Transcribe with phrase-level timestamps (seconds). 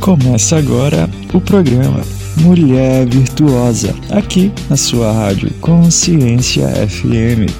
[0.00, 2.00] Começa agora o programa
[2.40, 7.50] Mulher Virtuosa, aqui na sua rádio Consciência FM.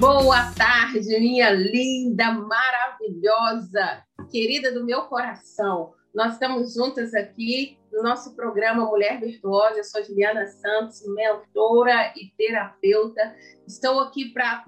[0.00, 5.92] Boa tarde, minha linda, maravilhosa, querida do meu coração.
[6.14, 9.78] Nós estamos juntas aqui no nosso programa Mulher Virtuosa.
[9.78, 13.34] Eu sou Juliana Santos, mentora e terapeuta.
[13.66, 14.66] Estou aqui para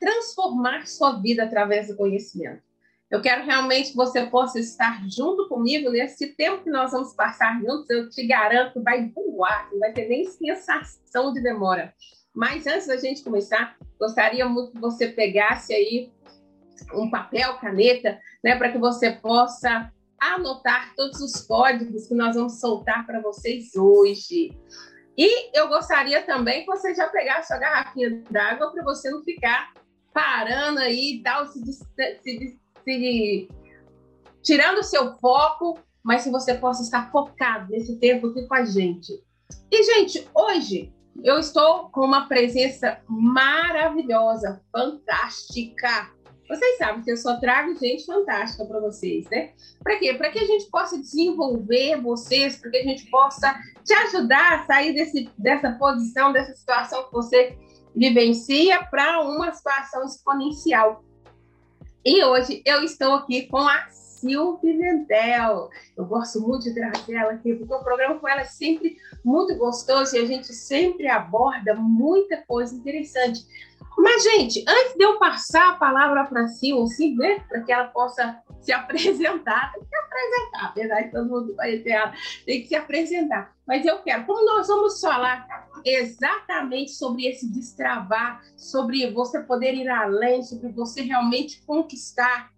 [0.00, 2.62] transformar sua vida através do conhecimento.
[3.10, 7.60] Eu quero realmente que você possa estar junto comigo nesse tempo que nós vamos passar
[7.60, 7.90] juntos.
[7.90, 11.92] Eu te garanto que vai voar, não vai ter nem sensação de demora.
[12.34, 16.10] Mas antes da gente começar, gostaria muito que você pegasse aí
[16.94, 19.92] um papel, caneta, né, para que você possa
[20.32, 24.56] anotar todos os códigos que nós vamos soltar para vocês hoje.
[25.16, 29.72] E eu gostaria também que você já pegasse a garrafinha d'água para você não ficar
[30.12, 33.48] parando aí tal, se, se, se,
[34.42, 38.64] tirando o seu foco, mas que você possa estar focado nesse tempo aqui com a
[38.64, 39.12] gente.
[39.70, 46.13] E, gente, hoje eu estou com uma presença maravilhosa, fantástica.
[46.48, 49.52] Vocês sabem que eu só trago gente fantástica para vocês, né?
[49.82, 50.12] Para quê?
[50.14, 54.66] Para que a gente possa desenvolver vocês, para que a gente possa te ajudar a
[54.66, 57.56] sair desse, dessa posição, dessa situação que você
[57.96, 61.02] vivencia para uma situação exponencial.
[62.04, 63.88] E hoje eu estou aqui com a
[64.24, 65.70] Sil Pimentel.
[65.96, 69.56] Eu gosto muito de trazer ela aqui, porque o programa com ela é sempre muito
[69.56, 73.46] gostoso e a gente sempre aborda muita coisa interessante.
[73.96, 77.72] Mas, gente, antes de eu passar a palavra para a Sil, assim, né, para que
[77.72, 82.12] ela possa se apresentar, tem que se apresentar, apesar de todo mundo conhecer ela,
[82.46, 83.54] tem que se apresentar.
[83.66, 85.46] Mas eu quero, como nós vamos falar
[85.84, 92.53] exatamente sobre esse destravar, sobre você poder ir além, sobre você realmente conquistar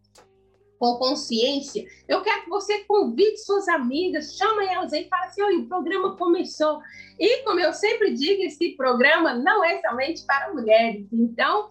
[0.78, 5.42] com consciência, eu quero que você convide suas amigas, chama elas aí e fala assim:
[5.42, 6.80] olha, o programa começou.
[7.18, 11.06] E como eu sempre digo, esse programa não é somente para mulheres.
[11.12, 11.68] Então,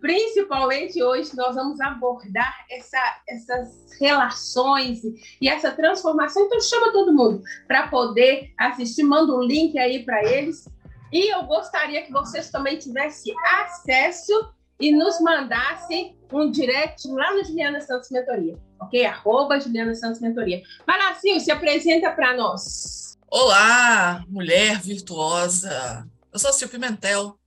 [0.00, 5.00] principalmente hoje, nós vamos abordar essa, essas relações
[5.40, 6.44] e essa transformação.
[6.44, 10.68] Então, chama todo mundo para poder assistir, manda um link aí para eles.
[11.12, 17.44] E eu gostaria que vocês também tivessem acesso e nos mandassem um direct lá no
[17.44, 19.04] Juliana Santos Mentoria, ok?
[19.04, 20.62] Arroba Juliana Santos Mentoria.
[20.86, 23.16] Malacinho, se apresenta para nós.
[23.30, 26.06] Olá, mulher virtuosa.
[26.32, 27.38] Eu sou Sil Pimentel.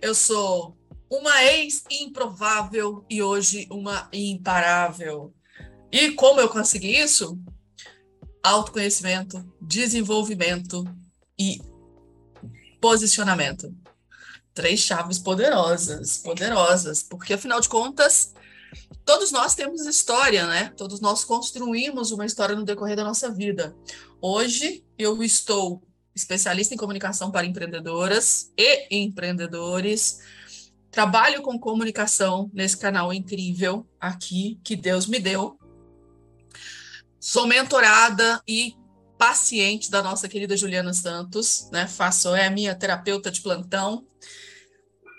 [0.00, 0.76] Eu sou
[1.10, 5.32] uma ex-improvável e hoje uma imparável.
[5.90, 7.38] E como eu consegui isso?
[8.42, 10.84] Autoconhecimento, desenvolvimento
[11.38, 11.60] e
[12.80, 13.72] posicionamento
[14.54, 18.32] três chaves poderosas, poderosas, porque afinal de contas,
[19.04, 20.72] todos nós temos história, né?
[20.76, 23.76] Todos nós construímos uma história no decorrer da nossa vida.
[24.20, 25.82] Hoje eu estou
[26.14, 30.20] especialista em comunicação para empreendedoras e empreendedores.
[30.88, 35.58] Trabalho com comunicação nesse canal incrível aqui que Deus me deu.
[37.18, 38.76] Sou mentorada e
[39.18, 41.88] paciente da nossa querida Juliana Santos, né?
[41.88, 44.06] Faço é minha terapeuta de plantão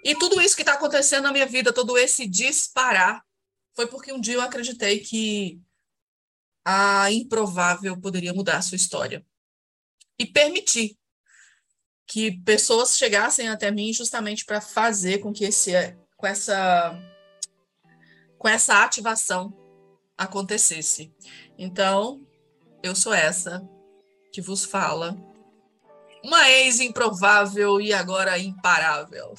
[0.06, 3.26] e tudo isso que está acontecendo na minha vida, todo esse disparar,
[3.74, 5.60] foi porque um dia eu acreditei que
[6.64, 9.26] a improvável poderia mudar a sua história.
[10.20, 10.96] E permitir
[12.06, 15.72] que pessoas chegassem até mim justamente para fazer com que esse
[16.16, 16.96] com essa
[18.38, 19.52] com essa ativação
[20.16, 21.12] acontecesse.
[21.58, 22.24] Então,
[22.84, 23.68] eu sou essa
[24.32, 25.18] que vos fala
[26.26, 29.34] uma ex improvável e agora imparável.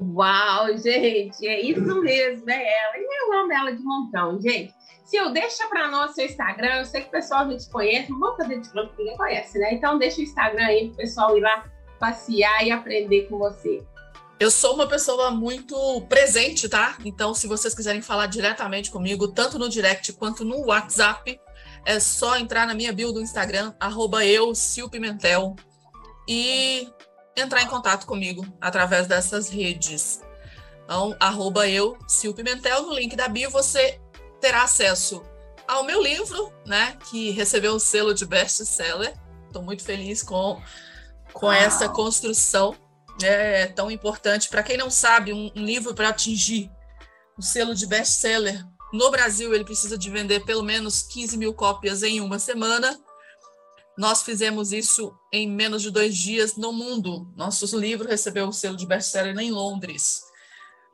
[0.00, 2.96] Uau, gente, é isso mesmo, é ela.
[2.96, 4.72] E eu amo ela de montão, gente.
[5.04, 8.10] Se eu deixa para nós seu Instagram, eu sei que o pessoal a gente conhece,
[8.10, 9.74] não vou fazer de que ninguém conhece, né?
[9.74, 11.64] Então deixa o Instagram aí pro pessoal ir lá
[11.98, 13.82] passear e aprender com você.
[14.40, 15.76] Eu sou uma pessoa muito
[16.08, 16.96] presente, tá?
[17.04, 21.38] Então, se vocês quiserem falar diretamente comigo, tanto no direct quanto no WhatsApp,
[21.84, 24.52] é só entrar na minha bio do Instagram, arroba eu,
[24.90, 25.56] Pimentel,
[26.28, 26.88] e
[27.36, 30.20] entrar em contato comigo através dessas redes.
[30.84, 34.00] Então, arroba eu, Sil Pimentel, no link da bio você
[34.40, 35.22] terá acesso
[35.66, 39.14] ao meu livro, né, que recebeu o selo de best-seller.
[39.46, 40.60] Estou muito feliz com,
[41.32, 42.76] com essa construção
[43.22, 44.48] é tão importante.
[44.48, 46.70] Para quem não sabe, um, um livro para atingir
[47.36, 52.02] o selo de best-seller no Brasil, ele precisa de vender pelo menos 15 mil cópias
[52.02, 52.98] em uma semana.
[53.96, 57.32] Nós fizemos isso em menos de dois dias no mundo.
[57.36, 60.22] Nosso livro recebeu o selo de best-seller em Londres.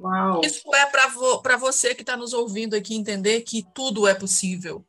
[0.00, 0.40] Uau.
[0.44, 4.84] Isso é para vo você que está nos ouvindo aqui entender que tudo é possível.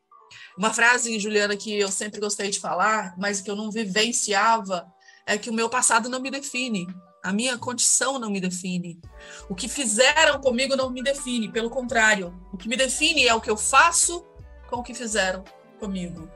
[0.58, 4.86] Uma frase, Juliana, que eu sempre gostei de falar, mas que eu não vivenciava,
[5.26, 6.88] é que o meu passado não me define.
[7.30, 9.00] A minha condição não me define.
[9.48, 12.34] O que fizeram comigo não me define, pelo contrário.
[12.52, 14.26] O que me define é o que eu faço
[14.68, 15.44] com o que fizeram
[15.80, 16.28] comigo.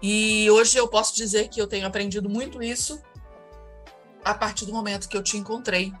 [0.00, 3.02] E hoje eu posso dizer que eu tenho aprendido muito isso
[4.24, 5.92] a partir do momento que eu te encontrei.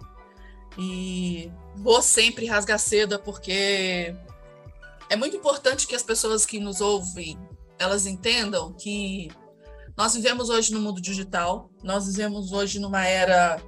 [0.78, 4.14] E vou sempre rasgar seda porque
[5.10, 7.36] é muito importante que as pessoas que nos ouvem,
[7.80, 9.28] elas entendam que
[9.96, 13.60] nós vivemos hoje no mundo digital, nós vivemos hoje numa era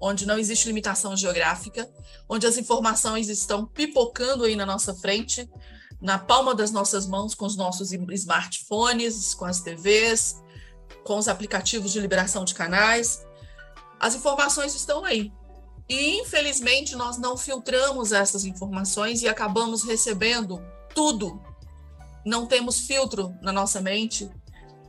[0.00, 1.90] onde não existe limitação geográfica,
[2.28, 5.48] onde as informações estão pipocando aí na nossa frente,
[6.00, 10.40] na palma das nossas mãos, com os nossos smartphones, com as TVs,
[11.04, 13.26] com os aplicativos de liberação de canais.
[13.98, 15.32] As informações estão aí.
[15.88, 20.62] E, infelizmente, nós não filtramos essas informações e acabamos recebendo
[20.94, 21.42] tudo.
[22.24, 24.30] Não temos filtro na nossa mente.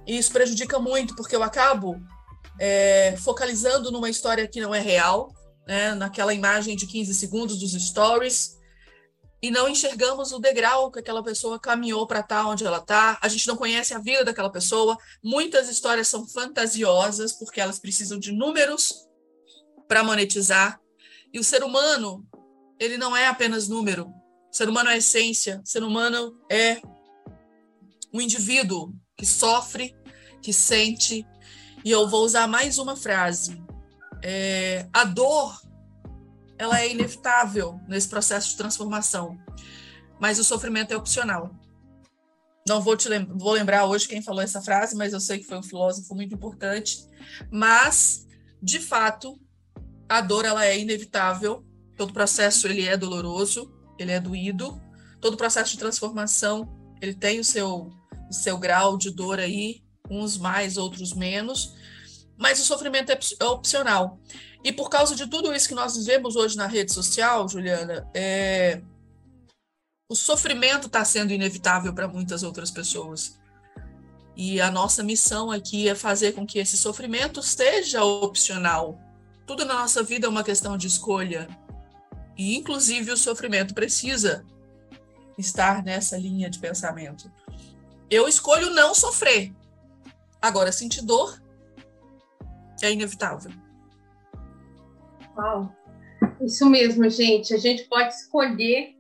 [0.06, 2.00] E isso prejudica muito, porque eu acabo
[2.59, 5.33] é, focalizando numa história que não é real,
[5.67, 8.57] né, naquela imagem de 15 segundos dos stories,
[9.41, 13.17] e não enxergamos o degrau que aquela pessoa caminhou para estar tá onde ela está.
[13.21, 14.97] A gente não conhece a vida daquela pessoa.
[15.23, 19.07] Muitas histórias são fantasiosas porque elas precisam de números
[19.88, 20.81] para monetizar.
[21.33, 22.27] E o ser humano,
[22.77, 24.07] ele não é apenas número.
[24.51, 25.61] O ser humano é essência.
[25.63, 26.81] O ser humano é
[28.13, 29.95] um indivíduo que sofre,
[30.41, 31.25] que sente,
[31.83, 33.61] e eu vou usar mais uma frase.
[34.21, 35.61] É, a dor,
[36.57, 39.37] ela é inevitável nesse processo de transformação,
[40.19, 41.51] mas o sofrimento é opcional.
[42.67, 45.45] Não vou te lem vou lembrar hoje quem falou essa frase, mas eu sei que
[45.45, 47.07] foi um filósofo muito importante.
[47.49, 48.27] Mas,
[48.61, 49.39] de fato,
[50.07, 51.65] a dor ela é inevitável.
[51.95, 54.79] Todo processo ele é doloroso, ele é doído.
[55.19, 56.69] Todo processo de transformação
[57.01, 57.89] ele tem o seu
[58.29, 61.73] o seu grau de dor aí uns mais, outros menos,
[62.38, 64.19] mas o sofrimento é, é opcional.
[64.63, 68.81] E por causa de tudo isso que nós vivemos hoje na rede social, Juliana, é...
[70.09, 73.39] o sofrimento está sendo inevitável para muitas outras pessoas.
[74.35, 78.97] E a nossa missão aqui é fazer com que esse sofrimento seja opcional.
[79.45, 81.47] Tudo na nossa vida é uma questão de escolha.
[82.38, 84.45] E, inclusive, o sofrimento precisa
[85.38, 87.29] estar nessa linha de pensamento.
[88.09, 89.53] Eu escolho não sofrer,
[90.41, 91.41] Agora, sentir dor
[92.81, 93.51] é inevitável.
[95.38, 95.71] Uau.
[96.41, 97.53] Isso mesmo, gente.
[97.53, 98.95] A gente pode escolher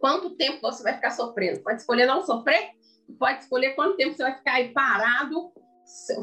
[0.00, 1.60] quanto tempo você vai ficar sofrendo.
[1.60, 2.70] Pode escolher não sofrer,
[3.18, 5.52] pode escolher quanto tempo você vai ficar aí parado,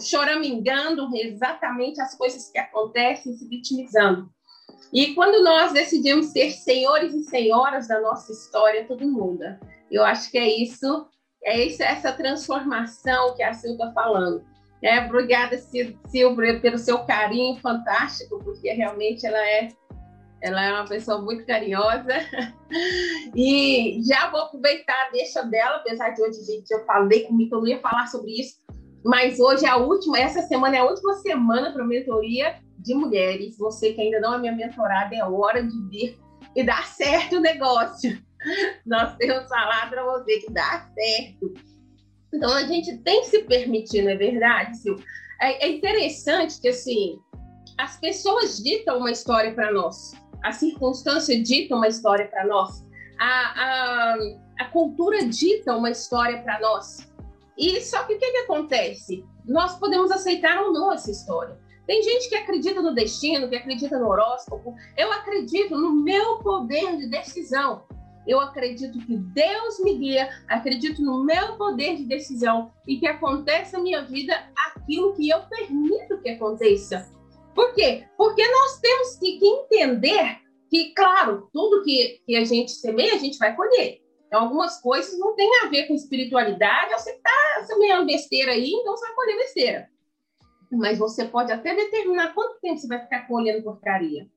[0.01, 4.30] choramingando exatamente as coisas que acontecem, se vitimizando.
[4.94, 9.59] E quando nós decidimos ser senhores e senhoras da nossa história, tudo muda.
[9.89, 11.07] Eu acho que é isso
[11.45, 14.44] é isso, essa transformação que a Sil está falando.
[14.83, 19.69] É, obrigada, Silvia, pelo seu carinho fantástico, porque realmente ela é,
[20.42, 22.13] ela é uma pessoa muito carinhosa.
[23.36, 27.59] E já vou aproveitar a deixa dela, apesar de hoje, gente, eu falei comigo eu
[27.59, 28.59] não ia falar sobre isso,
[29.06, 33.55] mas hoje é a última, essa semana é a última semana para mentoria de mulheres.
[33.58, 36.19] Você que ainda não é minha mentorada, é hora de vir
[36.55, 38.17] e dar certo o negócio.
[38.85, 41.53] Nós temos falado para você que dá certo.
[42.33, 44.99] Então a gente tem que se permitir, não é verdade, Sil?
[45.41, 47.19] É, é interessante que assim
[47.77, 52.83] as pessoas ditam uma história para nós, a circunstância dita uma história para nós,
[53.19, 54.17] a, a,
[54.59, 57.09] a cultura dita uma história para nós.
[57.57, 59.25] E só que o que, que acontece?
[59.45, 61.57] Nós podemos aceitar ou não essa história.
[61.85, 64.75] Tem gente que acredita no destino, que acredita no horóscopo.
[64.97, 67.83] Eu acredito no meu poder de decisão
[68.27, 73.77] eu acredito que Deus me guia, acredito no meu poder de decisão e que aconteça
[73.77, 74.34] na minha vida
[74.67, 77.12] aquilo que eu permito que aconteça.
[77.53, 78.05] Por quê?
[78.17, 80.39] Porque nós temos que, entender
[80.70, 84.01] que, claro, tudo que, que a gente semeia, a gente vai colher.
[84.27, 88.98] Então, algumas coisas não têm a ver com espiritualidade, você está semeando besteira aí, então
[88.98, 89.89] você vai colher besteira.
[90.72, 94.27] Mas você pode até determinar quanto tempo você vai ficar colhendo porcaria.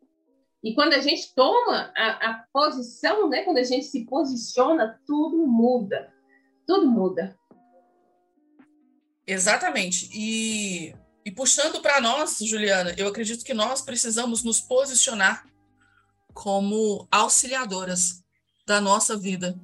[0.63, 5.47] E quando a gente toma a, a, posição, né, quando a gente se posiciona, tudo
[5.47, 6.13] muda.
[6.67, 7.39] Tudo muda.
[9.27, 10.11] Exatamente.
[10.13, 15.47] E, e puxando para nós, Juliana, eu acredito que nós precisamos nos posicionar
[16.35, 18.23] como auxiliadoras
[18.67, 19.59] da nossa vida.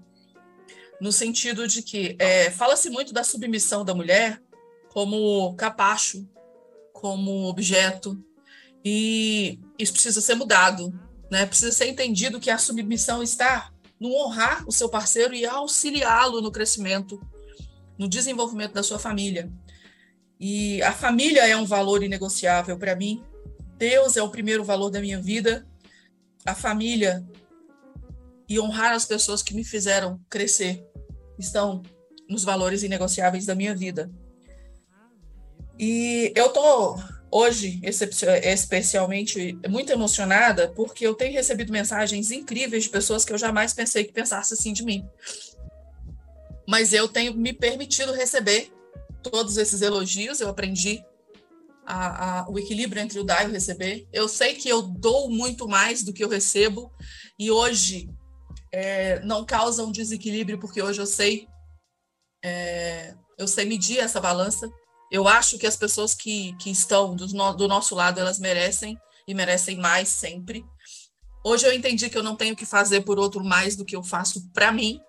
[1.00, 4.40] No sentido de que é, fala-se muito da submissão da mulher
[4.90, 6.28] como capacho,
[6.92, 8.16] como objeto,
[8.84, 10.92] e isso precisa ser mudado,
[11.30, 11.46] né?
[11.46, 16.52] Precisa ser entendido que a submissão está no honrar o seu parceiro e auxiliá-lo no
[16.52, 17.20] crescimento,
[17.96, 19.50] no desenvolvimento da sua família.
[20.38, 23.24] E a família é um valor inegociável para mim.
[23.78, 25.66] Deus é o primeiro valor da minha vida.
[26.44, 27.24] A família
[28.46, 30.84] e honrar as pessoas que me fizeram crescer
[31.38, 31.82] estão
[32.28, 34.10] nos valores inegociáveis da minha vida.
[35.78, 36.98] E eu tô
[37.34, 43.72] hoje especialmente muito emocionada porque eu tenho recebido mensagens incríveis de pessoas que eu jamais
[43.72, 45.04] pensei que pensasse assim de mim.
[46.68, 48.72] Mas eu tenho me permitido receber
[49.20, 51.04] todos esses elogios, eu aprendi
[51.84, 54.06] a, a, o equilíbrio entre o dar e o receber.
[54.12, 56.92] Eu sei que eu dou muito mais do que eu recebo
[57.36, 58.08] e hoje
[58.70, 61.48] é, não causa um desequilíbrio porque hoje eu sei
[62.44, 64.70] é, eu sei medir essa balança.
[65.14, 68.98] Eu acho que as pessoas que, que estão do, no, do nosso lado elas merecem
[69.28, 70.64] e merecem mais sempre.
[71.44, 74.02] Hoje eu entendi que eu não tenho que fazer por outro mais do que eu
[74.02, 75.00] faço para mim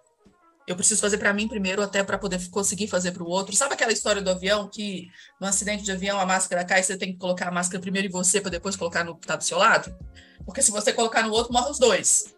[0.67, 3.55] eu preciso fazer para mim primeiro, até para poder conseguir fazer para o outro.
[3.55, 5.09] Sabe aquela história do avião que
[5.39, 8.07] no acidente de avião a máscara cai e você tem que colocar a máscara primeiro
[8.07, 9.95] em você para depois colocar no que está do seu lado?
[10.43, 12.35] Porque se você colocar no outro, morre os dois.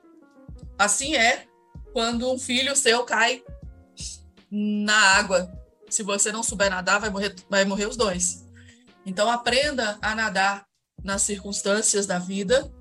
[0.77, 1.45] Assim é
[1.93, 3.41] quando um filho seu cai
[4.51, 5.49] na água.
[5.89, 8.45] Se você não souber nadar, vai morrer, vai morrer os dois.
[9.05, 10.65] Então aprenda a nadar
[11.03, 12.71] nas circunstâncias da vida,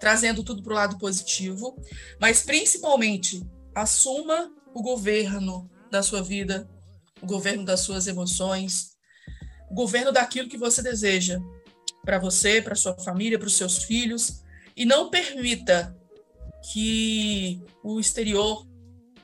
[0.00, 1.76] trazendo tudo para o lado positivo,
[2.20, 3.42] mas principalmente
[3.74, 6.68] assuma o governo da sua vida,
[7.20, 8.96] o governo das suas emoções,
[9.70, 11.38] o governo daquilo que você deseja
[12.04, 14.42] para você, para sua família, para os seus filhos,
[14.76, 15.96] e não permita
[16.72, 18.66] que o exterior,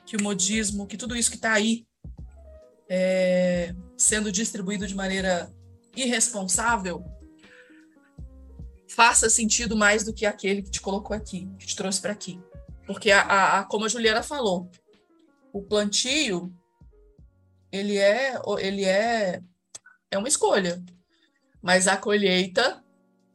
[0.05, 1.85] que o modismo, que tudo isso que está aí
[2.95, 5.51] é, sendo distribuído de maneira
[5.95, 7.03] irresponsável
[8.87, 12.39] faça sentido mais do que aquele que te colocou aqui, que te trouxe para aqui.
[12.85, 14.69] Porque, a, a, como a Juliana falou,
[15.51, 16.53] o plantio,
[17.71, 19.41] ele é, ele é,
[20.11, 20.79] é uma escolha.
[21.63, 22.83] Mas a colheita,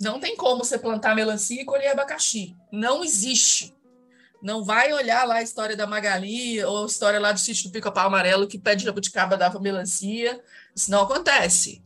[0.01, 2.55] não tem como você plantar melancia e colher abacaxi.
[2.71, 3.75] Não existe.
[4.41, 7.73] Não vai olhar lá a história da Magali ou a história lá do sítio do
[7.73, 10.41] Pica-Pau Amarelo que pede jabuticaba dava melancia.
[10.75, 11.83] Isso não acontece.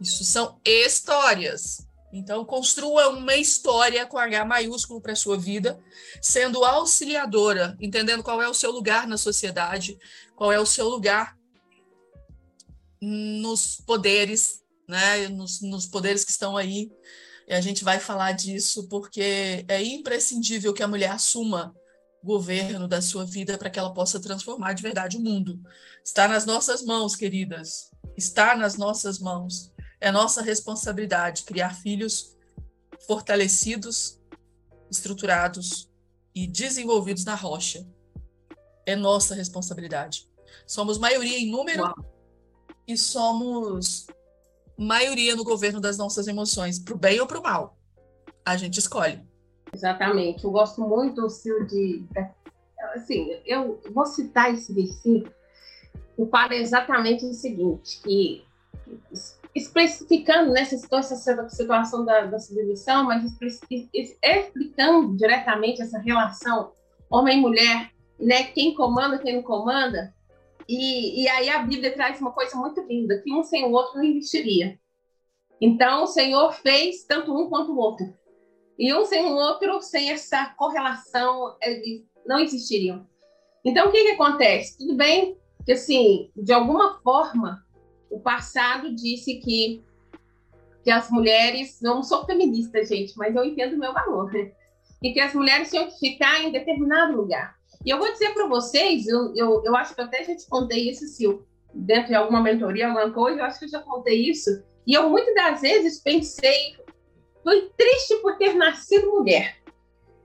[0.00, 1.86] Isso são histórias.
[2.12, 5.78] Então, construa uma história com H maiúsculo para a sua vida,
[6.22, 9.98] sendo auxiliadora, entendendo qual é o seu lugar na sociedade,
[10.34, 11.36] qual é o seu lugar
[13.02, 15.28] nos poderes, né?
[15.28, 16.90] nos, nos poderes que estão aí.
[17.46, 21.74] E a gente vai falar disso porque é imprescindível que a mulher assuma
[22.22, 25.60] o governo da sua vida para que ela possa transformar de verdade o mundo.
[26.04, 27.90] Está nas nossas mãos, queridas.
[28.16, 29.72] Está nas nossas mãos.
[30.00, 32.36] É nossa responsabilidade criar filhos
[33.06, 34.20] fortalecidos,
[34.90, 35.88] estruturados
[36.34, 37.86] e desenvolvidos na rocha.
[38.84, 40.28] É nossa responsabilidade.
[40.66, 41.94] Somos maioria em número Uau.
[42.86, 44.06] e somos
[44.78, 47.76] maioria no governo das nossas emoções, para o bem ou para o mal.
[48.44, 49.20] A gente escolhe.
[49.72, 50.44] Exatamente.
[50.44, 52.04] Eu gosto muito, Sil, de.
[52.94, 55.32] Assim, eu vou citar esse versículo
[56.16, 58.44] que fala exatamente o seguinte: que
[59.54, 63.24] especificando nessa né, situação da, da submissão, mas
[64.22, 66.72] explicando diretamente essa relação
[67.10, 68.44] homem e mulher, né?
[68.44, 70.14] Quem comanda, quem não comanda.
[70.68, 73.96] E, e aí a Bíblia traz uma coisa muito linda, que um sem o outro
[73.96, 74.78] não existiria.
[75.60, 78.12] Então o Senhor fez tanto um quanto o outro.
[78.78, 83.06] E um sem o outro, sem essa correlação, eles não existiriam.
[83.64, 84.76] Então o que, que acontece?
[84.78, 87.64] Tudo bem que assim, de alguma forma,
[88.08, 89.84] o passado disse que,
[90.84, 94.52] que as mulheres, não sou feminista, gente, mas eu entendo o meu valor, né?
[95.02, 97.56] E que as mulheres tinham que ficar em determinado lugar.
[97.86, 100.90] E eu vou dizer para vocês, eu, eu, eu acho que até já te contei
[100.90, 104.50] isso, Sil, dentro de alguma mentoria, alguma coisa, eu acho que eu já contei isso.
[104.84, 106.74] E eu muitas das vezes pensei,
[107.44, 109.58] fui triste por ter nascido mulher,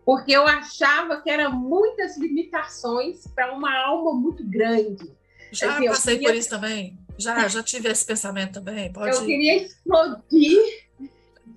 [0.04, 5.16] porque eu achava que eram muitas limitações para uma alma muito grande.
[5.52, 6.30] Já assim, passei queria...
[6.30, 6.98] por isso também.
[7.20, 8.92] Já, já tive esse pensamento também.
[8.92, 9.16] Pode...
[9.16, 10.60] Eu queria explodir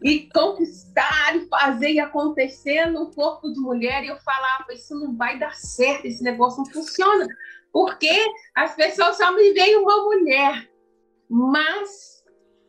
[0.05, 4.05] e conquistar e fazer e acontecer no corpo de mulher.
[4.05, 7.27] E eu falava, isso não vai dar certo, esse negócio não funciona.
[7.73, 8.13] Porque
[8.55, 10.71] as pessoas só me veem uma mulher.
[11.29, 12.23] Mas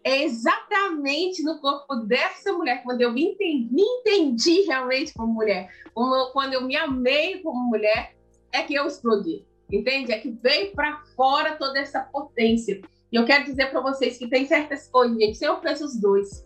[0.04, 5.70] é exatamente no corpo dessa mulher, quando eu me entendi, me entendi realmente como mulher,
[6.32, 8.16] quando eu me amei como mulher,
[8.52, 10.12] é que eu explodi entende?
[10.12, 12.82] É que veio para fora toda essa potência.
[13.12, 16.46] E eu quero dizer para vocês que tem certas coisas, gente, eu fez os dois.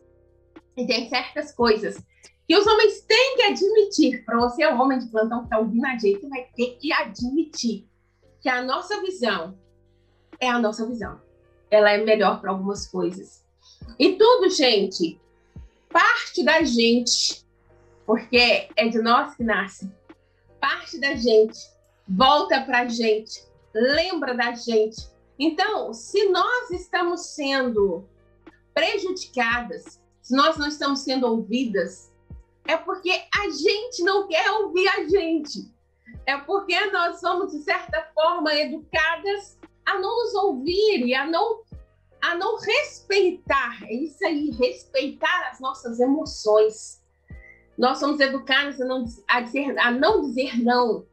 [0.80, 2.02] E tem certas coisas
[2.48, 4.24] que os homens têm que admitir.
[4.24, 7.86] Para você, homem de plantão que está ouvindo a gente, vai ter que admitir
[8.40, 9.60] que a nossa visão
[10.40, 11.20] é a nossa visão.
[11.70, 13.46] Ela é melhor para algumas coisas.
[14.00, 15.20] E tudo, gente,
[15.90, 17.46] parte da gente,
[18.06, 19.92] porque é de nós que nasce.
[20.62, 21.60] Parte da gente
[22.08, 23.44] volta para a gente,
[23.74, 25.10] lembra da gente.
[25.38, 28.08] Então, se nós estamos sendo
[28.74, 32.14] prejudicadas, se nós não estamos sendo ouvidas,
[32.68, 35.74] é porque a gente não quer ouvir a gente.
[36.24, 41.64] É porque nós somos, de certa forma, educadas a não nos ouvir e a não,
[42.22, 43.80] a não respeitar.
[43.86, 47.02] É isso aí, respeitar as nossas emoções.
[47.76, 51.08] Nós somos educados a não, a dizer, a não dizer não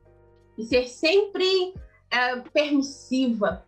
[0.58, 1.73] e ser sempre
[2.11, 3.65] é, permissiva.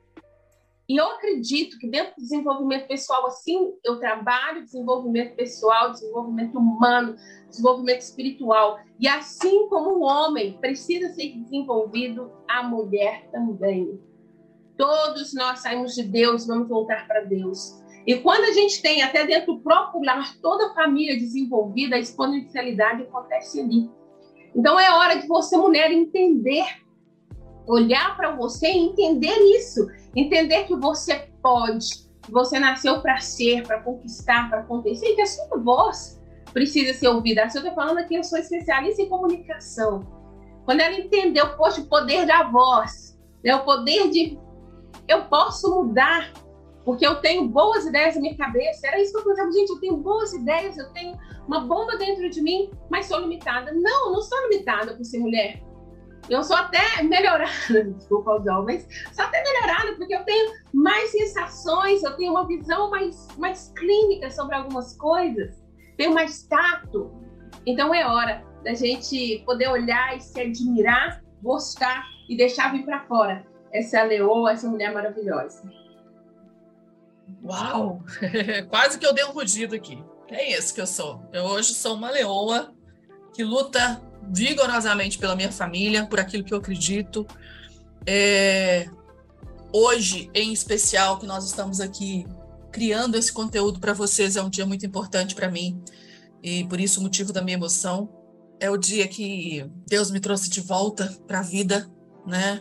[0.89, 7.15] E eu acredito que dentro do desenvolvimento pessoal, assim, eu trabalho desenvolvimento pessoal, desenvolvimento humano,
[7.51, 8.79] desenvolvimento espiritual.
[8.99, 14.01] E assim como o homem precisa ser desenvolvido, a mulher também.
[14.79, 17.83] Todos nós saímos de Deus, vamos voltar para Deus.
[18.07, 21.99] E quando a gente tem, até dentro do próprio lar, toda a família desenvolvida, a
[21.99, 23.91] exponencialidade acontece ali.
[24.57, 26.65] Então é hora de você, mulher, entender,
[27.69, 29.87] olhar para você e entender isso.
[30.17, 35.23] Entender que você pode, que você nasceu para ser, para conquistar, para acontecer, e que
[35.23, 36.21] a sua voz
[36.53, 37.49] precisa ser ouvida.
[37.49, 40.07] Se eu estou falando aqui, eu sou especialista em comunicação.
[40.65, 44.39] Quando ela entendeu, poxa, o poder da voz, né, o poder de
[45.07, 46.33] eu posso mudar,
[46.85, 48.87] porque eu tenho boas ideias na minha cabeça.
[48.87, 52.29] Era isso que eu pensava, gente, eu tenho boas ideias, eu tenho uma bomba dentro
[52.29, 53.73] de mim, mas sou limitada.
[53.73, 55.63] Não, não sou limitada por ser mulher.
[56.29, 62.03] Eu sou até melhorada, desculpa os homens, sou até melhorada, porque eu tenho mais sensações,
[62.03, 65.63] eu tenho uma visão mais, mais clínica sobre algumas coisas,
[65.97, 67.11] tenho mais tato.
[67.65, 73.07] Então é hora da gente poder olhar e se admirar, gostar e deixar vir para
[73.07, 75.63] fora essa leoa, essa mulher maravilhosa.
[77.45, 78.03] Uau!
[78.69, 80.03] Quase que eu dei um rugido aqui.
[80.31, 81.23] É isso que eu sou.
[81.33, 82.75] Eu hoje sou uma leoa
[83.35, 87.27] que luta vigorosamente pela minha família, por aquilo que eu acredito.
[88.07, 88.89] É...
[89.73, 92.27] Hoje, em especial, que nós estamos aqui
[92.73, 95.83] criando esse conteúdo para vocês, é um dia muito importante para mim
[96.43, 98.09] e por isso o motivo da minha emoção.
[98.61, 101.89] É o dia que Deus me trouxe de volta para a vida,
[102.27, 102.61] né?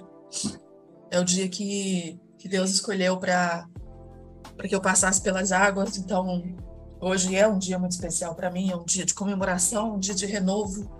[1.09, 3.67] É o dia que, que Deus escolheu para
[4.67, 5.97] que eu passasse pelas águas.
[5.97, 6.43] Então,
[6.99, 10.13] hoje é um dia muito especial para mim, é um dia de comemoração, um dia
[10.13, 10.96] de renovo.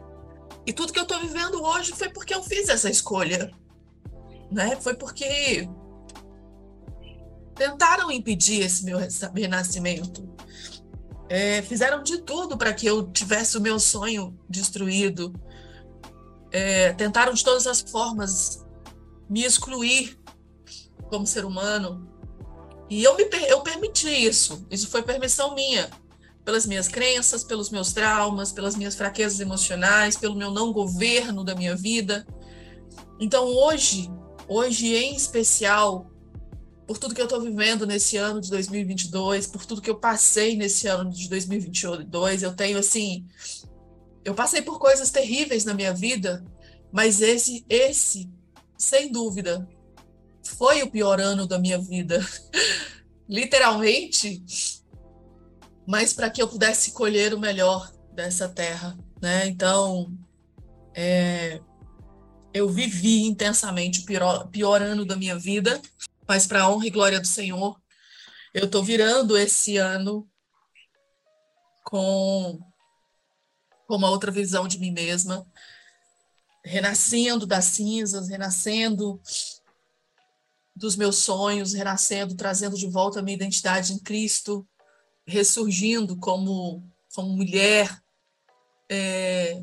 [0.67, 3.49] E tudo que eu estou vivendo hoje foi porque eu fiz essa escolha.
[4.51, 4.75] Né?
[4.81, 5.67] Foi porque
[7.55, 8.99] tentaram impedir esse meu
[9.33, 10.27] renascimento.
[11.29, 15.33] É, fizeram de tudo para que eu tivesse o meu sonho destruído.
[16.51, 18.65] É, tentaram de todas as formas
[19.29, 20.19] me excluir
[21.09, 22.11] como ser humano.
[22.89, 24.67] E eu, me, eu permiti isso.
[24.69, 25.89] Isso foi permissão minha.
[26.47, 31.53] Pelas minhas crenças, pelos meus traumas, pelas minhas fraquezas emocionais, pelo meu não governo da
[31.53, 32.25] minha vida.
[33.19, 34.09] Então, hoje,
[34.47, 36.09] hoje em especial,
[36.87, 40.55] por tudo que eu estou vivendo nesse ano de 2022, por tudo que eu passei
[40.55, 43.25] nesse ano de 2022, eu tenho assim.
[44.23, 46.45] Eu passei por coisas terríveis na minha vida,
[46.93, 48.29] mas esse, esse
[48.77, 49.67] sem dúvida,
[50.43, 52.25] foi o pior ano da minha vida.
[53.27, 54.41] Literalmente,
[55.87, 59.47] mas para que eu pudesse colher o melhor dessa terra, né?
[59.47, 60.13] Então,
[60.93, 61.61] é,
[62.53, 65.81] eu vivi intensamente o pior, pior ano da minha vida,
[66.27, 67.81] mas para a honra e glória do Senhor,
[68.53, 70.29] eu estou virando esse ano
[71.85, 72.59] com,
[73.87, 75.47] com uma outra visão de mim mesma,
[76.65, 79.21] renascendo das cinzas, renascendo
[80.75, 84.67] dos meus sonhos, renascendo, trazendo de volta a minha identidade em Cristo,
[85.27, 86.81] ressurgindo como,
[87.13, 88.01] como mulher,
[88.89, 89.61] é,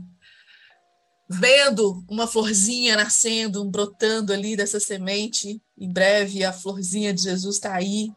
[1.28, 5.60] vendo uma florzinha nascendo, brotando ali dessa semente.
[5.76, 8.12] Em breve a florzinha de Jesus está aí.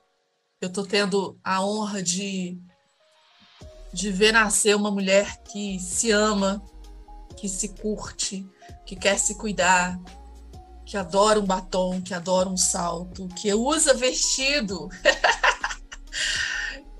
[0.60, 2.60] Eu estou tendo a honra de,
[3.94, 6.62] de ver nascer uma mulher que se ama,
[7.38, 8.46] que se curte,
[8.86, 9.98] que quer se cuidar,
[10.86, 14.90] que adora um batom, que adora um salto, que usa vestido.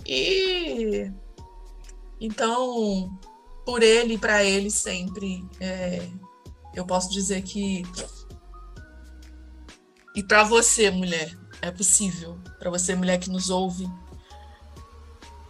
[0.08, 1.12] e
[2.20, 3.20] então,
[3.66, 6.08] por ele e para ele sempre, é,
[6.74, 7.84] eu posso dizer que
[10.16, 13.88] e para você, mulher, É possível para você, mulher que nos ouve.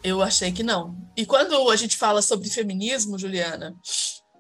[0.03, 0.97] Eu achei que não.
[1.15, 3.75] E quando a gente fala sobre feminismo, Juliana,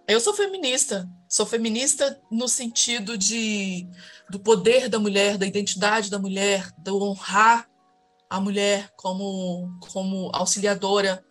[0.07, 1.09] eu sou feminista.
[1.27, 3.87] Sou feminista no sentido de
[4.29, 7.69] do poder da mulher, da identidade da mulher, do honrar
[8.29, 11.23] a mulher como como auxiliadora.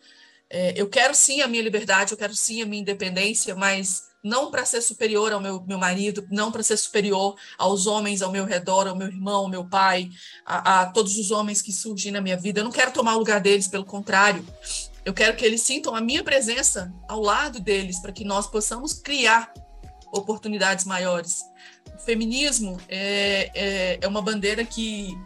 [0.48, 4.50] É, eu quero sim a minha liberdade, eu quero sim a minha independência, mas não
[4.50, 8.44] para ser superior ao meu, meu marido, não para ser superior aos homens ao meu
[8.44, 10.10] redor, ao meu irmão, ao meu pai,
[10.44, 12.60] a, a, todos os homens que surgem na minha vida.
[12.60, 14.44] Eu não quero tomar o lugar deles, pelo contrário.
[15.04, 18.92] Eu quero que eles sintam a minha presença ao lado deles, para que nós possamos
[18.92, 19.52] criar
[20.12, 21.42] oportunidades maiores.
[21.94, 25.16] O feminismo é, é, é uma bandeira que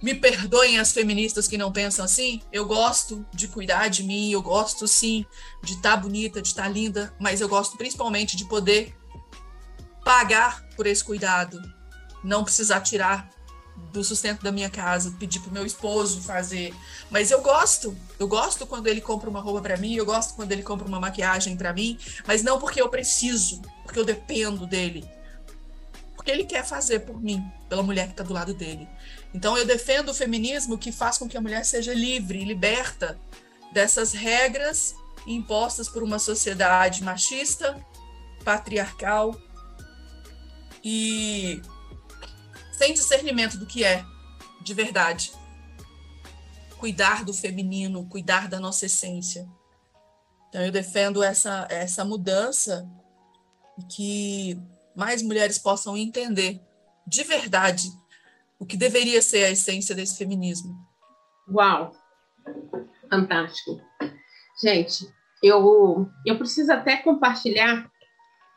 [0.00, 2.40] me perdoem as feministas que não pensam assim.
[2.52, 5.26] Eu gosto de cuidar de mim, eu gosto sim
[5.62, 8.94] de estar tá bonita, de estar tá linda, mas eu gosto principalmente de poder
[10.04, 11.60] pagar por esse cuidado,
[12.24, 13.28] não precisar tirar
[13.92, 16.74] do sustento da minha casa, pedir pro meu esposo fazer.
[17.10, 20.52] Mas eu gosto, eu gosto quando ele compra uma roupa para mim, eu gosto quando
[20.52, 25.08] ele compra uma maquiagem para mim, mas não porque eu preciso, porque eu dependo dele.
[26.16, 28.88] Porque ele quer fazer por mim, pela mulher que está do lado dele.
[29.34, 33.18] Então eu defendo o feminismo que faz com que a mulher seja livre, liberta
[33.72, 34.94] dessas regras
[35.26, 37.78] impostas por uma sociedade machista,
[38.44, 39.38] patriarcal
[40.82, 41.60] e
[42.72, 44.04] sem discernimento do que é
[44.62, 45.32] de verdade.
[46.78, 49.46] Cuidar do feminino, cuidar da nossa essência.
[50.48, 52.88] Então eu defendo essa essa mudança
[53.90, 54.58] que
[54.96, 56.60] mais mulheres possam entender
[57.06, 57.90] de verdade
[58.58, 60.74] o que deveria ser a essência desse feminismo.
[61.50, 61.92] Uau!
[63.08, 63.80] Fantástico.
[64.62, 65.06] Gente,
[65.42, 67.90] eu, eu preciso até compartilhar,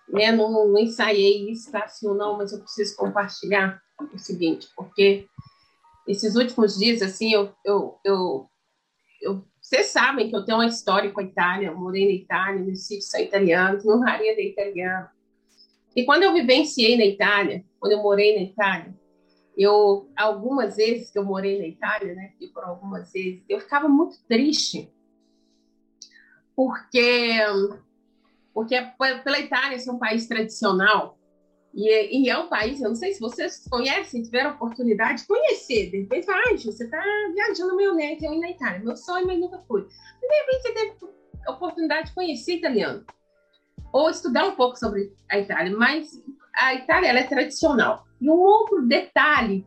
[0.10, 0.32] né?
[0.32, 3.80] Não, não ensaiei isso tá, assim não, mas eu preciso compartilhar
[4.14, 5.28] o seguinte, porque
[6.08, 8.50] esses últimos dias, assim, eu, eu, eu,
[9.22, 12.60] eu vocês sabem que eu tenho uma história com a Itália, eu morei na Itália,
[12.60, 15.08] no sítio são italiano, no Raria da italiano.
[15.96, 18.94] E quando eu vivenciei na Itália, quando eu morei na Itália,
[19.62, 23.88] eu algumas vezes que eu morei na Itália, né, e por algumas vezes, eu ficava
[23.88, 24.92] muito triste
[26.56, 27.40] porque
[28.54, 28.82] porque
[29.24, 31.18] pela Itália ser um país tradicional
[31.74, 35.90] e, e, é um país, eu não sei se vocês conhecem, tiveram oportunidade de conhecer,
[35.90, 37.02] de repente, ah, você está
[37.34, 39.84] viajando meu neto, eu ir na Itália, meu sonho, mas nunca fui.
[39.84, 40.98] de repente você teve
[41.48, 43.06] a oportunidade de conhecer italiano,
[43.94, 46.22] ou estudar um pouco sobre a Itália, mas
[46.56, 48.06] a Itália é tradicional.
[48.20, 49.66] E um outro detalhe,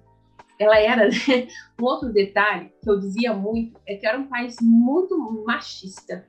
[0.58, 1.48] ela era, né?
[1.80, 6.28] um outro detalhe que eu dizia muito, é que era um país muito machista.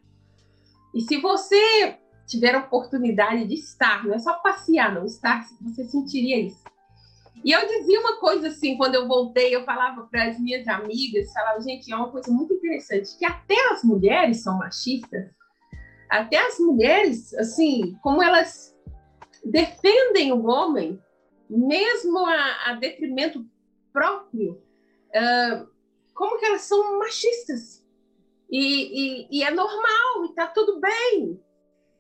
[0.94, 5.84] E se você tiver a oportunidade de estar, não é só passear, não, estar, você
[5.86, 6.64] sentiria isso.
[7.44, 11.32] E eu dizia uma coisa assim, quando eu voltei, eu falava para as minhas amigas,
[11.32, 15.30] falava, gente, é uma coisa muito interessante, que até as mulheres são machistas,
[16.10, 18.75] até as mulheres, assim, como elas
[19.46, 21.02] defendem o homem,
[21.50, 23.46] mesmo a, a detrimento
[23.94, 25.70] próprio, uh,
[26.14, 27.86] como que elas são machistas.
[28.50, 31.40] E, e, e é normal, e está tudo bem.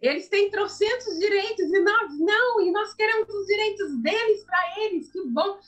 [0.01, 5.11] Eles têm trocentos direitos e nós não, e nós queremos os direitos deles para eles,
[5.11, 5.59] que bom.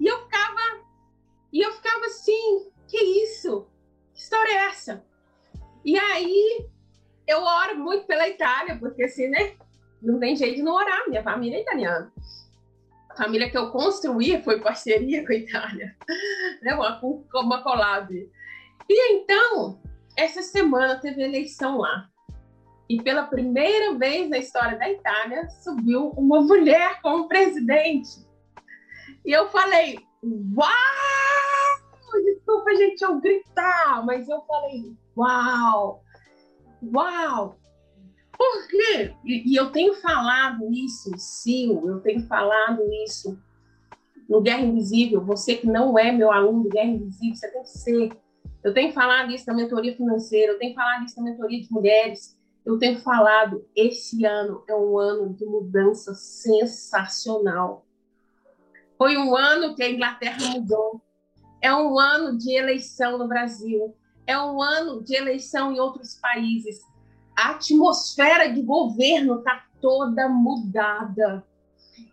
[0.00, 0.84] E eu ficava,
[1.52, 3.66] e eu ficava assim, que isso?
[4.12, 5.04] Que história é essa?
[5.84, 6.66] E aí
[7.26, 9.56] eu oro muito pela Itália, porque assim, né?
[10.02, 12.12] Não tem jeito de não orar, minha família é italiana
[13.16, 15.96] família que eu construí foi parceria com a Itália,
[16.62, 16.74] né?
[16.74, 17.00] uma,
[17.34, 18.12] uma collab.
[18.88, 19.80] E então,
[20.16, 22.08] essa semana teve eleição lá.
[22.88, 28.24] E pela primeira vez na história da Itália, subiu uma mulher como presidente.
[29.24, 30.70] E eu falei, uau!
[32.24, 36.04] Desculpa, gente, eu gritar, mas eu falei, uau!
[36.94, 37.58] Uau!
[38.38, 39.14] Por quê?
[39.24, 43.38] E, e eu tenho falado isso, Sil, eu tenho falado isso
[44.28, 45.24] no Guerra Invisível.
[45.24, 48.16] Você que não é meu aluno do Guerra Invisível, você tem que ser.
[48.62, 52.36] Eu tenho falado isso na mentoria financeira, eu tenho falado isso na mentoria de mulheres.
[52.64, 57.86] Eu tenho falado, esse ano é um ano de mudança sensacional.
[58.98, 61.00] Foi um ano que a Inglaterra mudou.
[61.60, 63.94] É um ano de eleição no Brasil.
[64.26, 66.80] É um ano de eleição em outros países
[67.36, 71.44] a atmosfera de governo está toda mudada.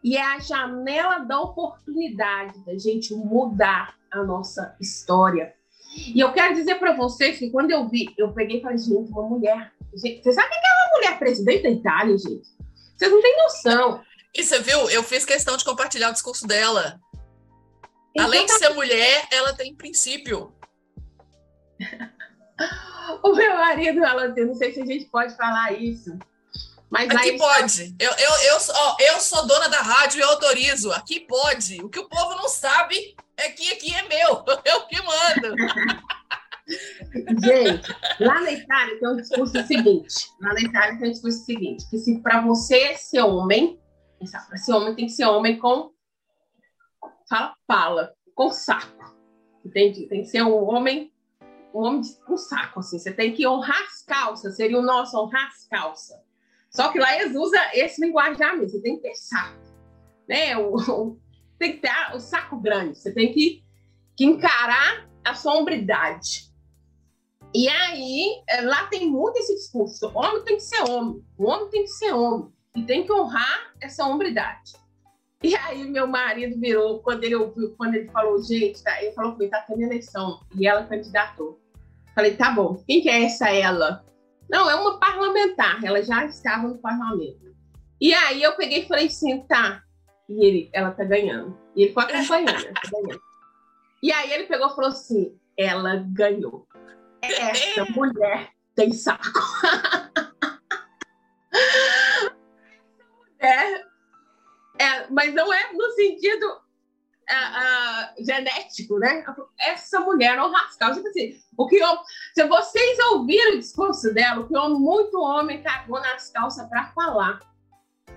[0.04, 5.54] E é a janela da oportunidade da gente mudar a nossa história.
[5.96, 9.12] E eu quero dizer para vocês que quando eu vi, eu peguei e falei, gente,
[9.12, 9.72] uma mulher.
[9.96, 12.48] Gente, você sabe que é uma mulher presidente da Itália, gente?
[12.98, 14.02] Vocês não têm noção.
[14.36, 14.90] E você viu?
[14.90, 17.00] Eu fiz questão de compartilhar o discurso dela.
[18.12, 20.54] Então, Além de ser mulher, ela tem princípio.
[23.32, 26.18] o meu marido, ela não sei se a gente pode falar isso.
[26.90, 27.38] Mas Aqui aí...
[27.38, 27.96] pode.
[28.00, 30.92] Eu, eu, eu, ó, eu sou dona da rádio e eu autorizo.
[30.92, 31.82] Aqui pode.
[31.82, 34.44] O que o povo não sabe é que aqui é meu.
[34.64, 35.56] Eu que mando.
[37.44, 40.30] Gente, lá na Itália tem um discurso seguinte.
[40.40, 43.80] Lá na Itália tem um discurso seguinte: que se para você ser homem,
[44.48, 45.92] para ser homem tem que ser homem com
[47.28, 49.18] fala pala, com saco.
[49.66, 50.08] Entende?
[50.08, 51.12] Tem que ser um homem,
[51.74, 53.00] um homem com saco, assim.
[53.00, 56.18] Você tem que honrar as calças, seria o nosso honrar as calças.
[56.70, 59.62] Só que lá eles usam esse linguajar mesmo, você tem que ter saco.
[60.28, 60.58] Né?
[60.58, 61.20] O, o,
[61.60, 63.64] tem que ter o saco grande, você tem que,
[64.16, 66.52] que encarar a sua hombridade.
[67.56, 71.46] E aí, é, lá tem muito esse discurso: o homem tem que ser homem, o
[71.46, 74.74] homem tem que ser homem, e tem que honrar essa hombridade.
[75.44, 79.38] E aí, meu marido virou, quando ele ouviu, quando ele falou, gente, tá, ele falou,
[79.50, 81.60] tá tendo eleição, e ela candidatou.
[82.16, 84.06] Falei, tá bom, quem que é essa ela?
[84.50, 87.56] Não, é uma parlamentar, ela já estava no parlamento.
[88.00, 89.82] E aí eu peguei e falei assim, tá.
[90.30, 91.58] E ele, ela tá ganhando.
[91.76, 93.22] E ele foi acompanhando, ela tá ganhando.
[94.02, 96.68] E aí ele pegou e falou assim, ela ganhou.
[97.22, 99.24] Essa mulher tem saco.
[103.40, 103.82] é,
[104.78, 106.63] é, mas não é no sentido
[107.30, 109.24] uh, genético, né?
[109.60, 110.94] Essa mulher não rascal.
[110.94, 111.98] Tipo assim, o que eu,
[112.34, 116.92] se vocês ouviram o discurso dela, o que eu, muito homem cagou nas calças para
[116.92, 117.40] falar,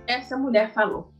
[0.05, 1.13] essa mulher falou.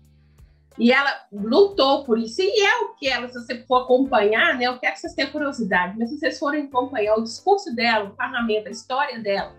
[0.77, 2.41] E ela lutou por isso.
[2.41, 4.65] E é o que ela, se você for acompanhar, né?
[4.65, 8.15] Eu quero que vocês tenham curiosidade, mas se vocês forem acompanhar o discurso dela, o
[8.15, 9.55] parlamento, a história dela,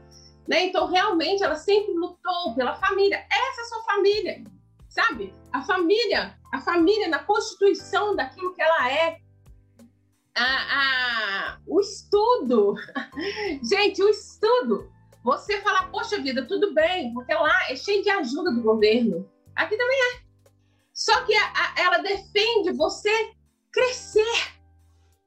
[0.47, 0.67] né?
[0.67, 3.27] Então, realmente, ela sempre lutou pela família.
[3.31, 4.45] Essa é a sua família,
[4.99, 5.33] sabe?
[5.53, 9.21] A família, a família na constituição daquilo que ela é.
[10.37, 12.75] A, a, o estudo.
[13.63, 14.91] Gente, o estudo.
[15.23, 19.31] Você fala, poxa vida, tudo bem, porque lá é cheio de ajuda do governo.
[19.55, 20.23] Aqui também é.
[20.93, 23.33] Só que a, ela defende você
[23.73, 24.59] crescer.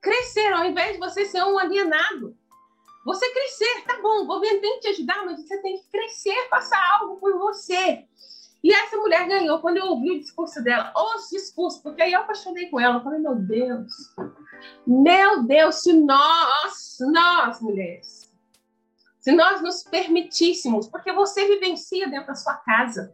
[0.02, 2.36] Crescer, ao invés de você ser um alienado.
[3.06, 6.50] Você crescer, tá bom, o governo tem que te ajudar, mas você tem que crescer,
[6.50, 8.06] passar algo por você.
[8.64, 9.60] E essa mulher ganhou.
[9.60, 12.98] Quando eu ouvi o discurso dela, os discursos, porque aí eu apaixonei com ela.
[12.98, 13.92] Eu falei, meu Deus,
[14.86, 18.32] meu Deus, se nós, nós mulheres,
[19.20, 23.14] se nós nos permitíssemos, porque você vivencia dentro da sua casa,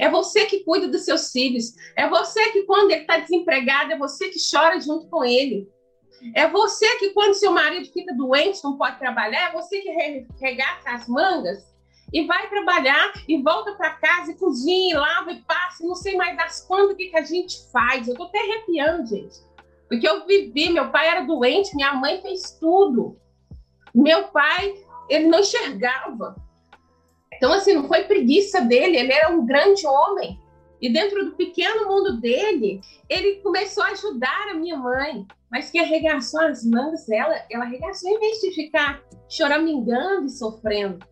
[0.00, 1.74] é você que cuida dos seus filhos.
[1.96, 5.68] É você que, quando ele está desempregado, é você que chora junto com ele.
[6.34, 10.90] É você que, quando seu marido fica doente, não pode trabalhar, é você que regaça
[10.90, 11.71] as mangas
[12.12, 16.14] e vai trabalhar e volta para casa e cozinha, e lava e passa, não sei
[16.16, 18.06] mais das quantas que, que a gente faz.
[18.06, 19.36] Eu tô até arrepiando, gente.
[19.88, 23.16] Porque eu vivi, meu pai era doente, minha mãe fez tudo.
[23.94, 24.74] Meu pai,
[25.08, 26.36] ele não enxergava.
[27.34, 30.38] Então, assim, não foi preguiça dele, ele era um grande homem.
[30.80, 35.26] E dentro do pequeno mundo dele, ele começou a ajudar a minha mãe.
[35.50, 41.11] Mas que arregaçou as mãos dela, ela arregaçou em vez de ficar choramingando e sofrendo.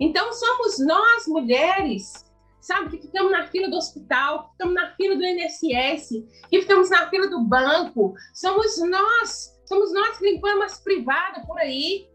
[0.00, 2.24] Então, somos nós, mulheres,
[2.60, 6.08] sabe, que ficamos na fila do hospital, que ficamos na fila do INSS,
[6.48, 8.14] que ficamos na fila do banco.
[8.34, 12.08] Somos nós, somos nós que limpamos as privadas por aí.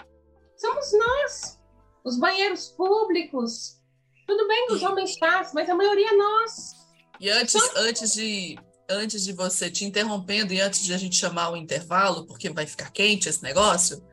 [0.57, 1.59] Somos nós
[2.03, 3.81] os banheiros públicos.
[4.27, 6.71] Tudo bem que os homens fazem, mas a maioria é nós.
[7.19, 11.15] E antes, então, antes de antes de você te interrompendo e antes de a gente
[11.15, 14.05] chamar o intervalo, porque vai ficar quente esse negócio,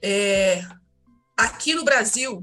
[0.00, 0.62] é,
[1.36, 2.42] aqui no Brasil,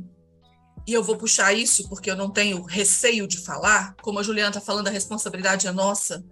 [0.88, 4.50] e eu vou puxar isso porque eu não tenho receio de falar, como a Juliana
[4.50, 6.24] está falando, a responsabilidade é nossa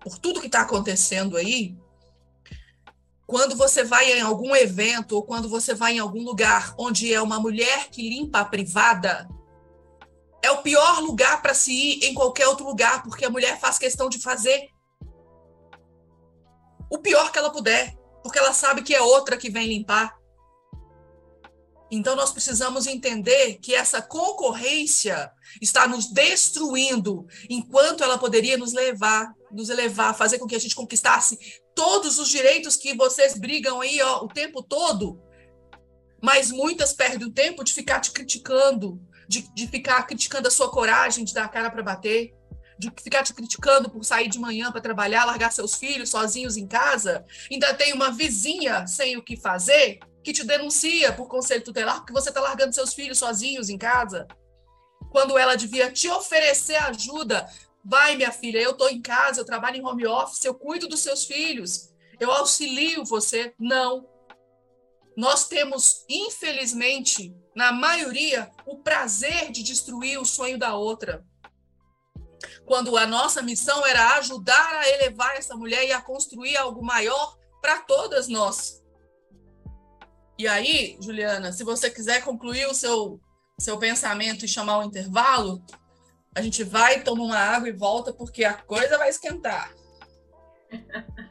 [0.00, 1.76] por tudo que está acontecendo aí,
[3.26, 7.20] quando você vai em algum evento ou quando você vai em algum lugar onde é
[7.20, 9.28] uma mulher que limpa a privada,
[10.42, 13.78] é o pior lugar para se ir em qualquer outro lugar, porque a mulher faz
[13.78, 14.68] questão de fazer
[16.90, 20.17] o pior que ela puder, porque ela sabe que é outra que vem limpar.
[21.90, 29.32] Então nós precisamos entender que essa concorrência está nos destruindo, enquanto ela poderia nos levar,
[29.50, 31.38] nos elevar, fazer com que a gente conquistasse
[31.74, 35.22] todos os direitos que vocês brigam aí ó, o tempo todo,
[36.20, 40.70] mas muitas perdem o tempo de ficar te criticando, de, de ficar criticando a sua
[40.70, 42.34] coragem de dar a cara para bater,
[42.78, 46.66] de ficar te criticando por sair de manhã para trabalhar, largar seus filhos sozinhos em
[46.66, 49.98] casa, ainda tem uma vizinha sem o que fazer
[50.28, 54.28] que te denuncia por conselho tutelar porque você está largando seus filhos sozinhos em casa,
[55.10, 57.48] quando ela devia te oferecer ajuda
[57.82, 61.00] Vai, minha filha, eu estou em casa, eu trabalho em home office, eu cuido dos
[61.00, 61.88] seus filhos,
[62.20, 63.54] eu auxilio você.
[63.58, 64.06] Não.
[65.16, 71.24] Nós temos, infelizmente, na maioria, o prazer de destruir o sonho da outra.
[72.66, 77.38] Quando a nossa missão era ajudar a elevar essa mulher e a construir algo maior
[77.62, 78.82] para todas nós.
[80.38, 83.20] E aí, Juliana, se você quiser concluir o seu,
[83.58, 85.60] seu pensamento e chamar o intervalo,
[86.34, 89.74] a gente vai, toma uma água e volta, porque a coisa vai esquentar.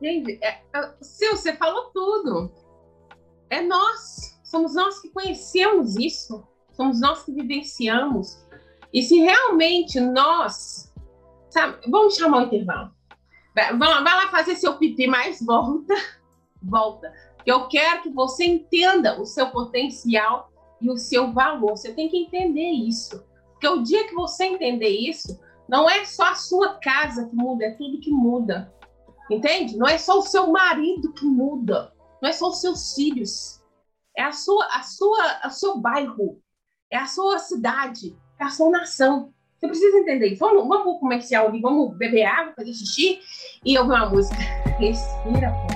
[0.00, 2.52] Gente, é, é, Sil, você falou tudo.
[3.50, 4.40] É nós.
[4.44, 6.46] Somos nós que conhecemos isso.
[6.72, 8.46] Somos nós que vivenciamos.
[8.92, 10.92] E se realmente nós.
[11.50, 12.90] Sabe, vamos chamar o intervalo.
[13.54, 15.94] Vai, vai lá fazer seu pipi, mas volta.
[16.62, 17.12] Volta.
[17.46, 21.76] Eu quero que você entenda o seu potencial e o seu valor.
[21.76, 23.24] Você tem que entender isso.
[23.52, 27.64] Porque o dia que você entender isso, não é só a sua casa que muda,
[27.64, 28.74] é tudo que muda.
[29.30, 29.76] Entende?
[29.76, 33.62] Não é só o seu marido que muda, não é só os seus filhos.
[34.16, 36.40] É a sua, a sua, o seu bairro,
[36.90, 39.32] é a sua cidade, é a sua nação.
[39.58, 40.40] Você precisa entender isso.
[40.40, 43.20] Vamos, vamos comercial ali, vamos beber água, fazer xixi
[43.64, 44.36] e ouvir uma música.
[44.78, 45.75] Respira comigo.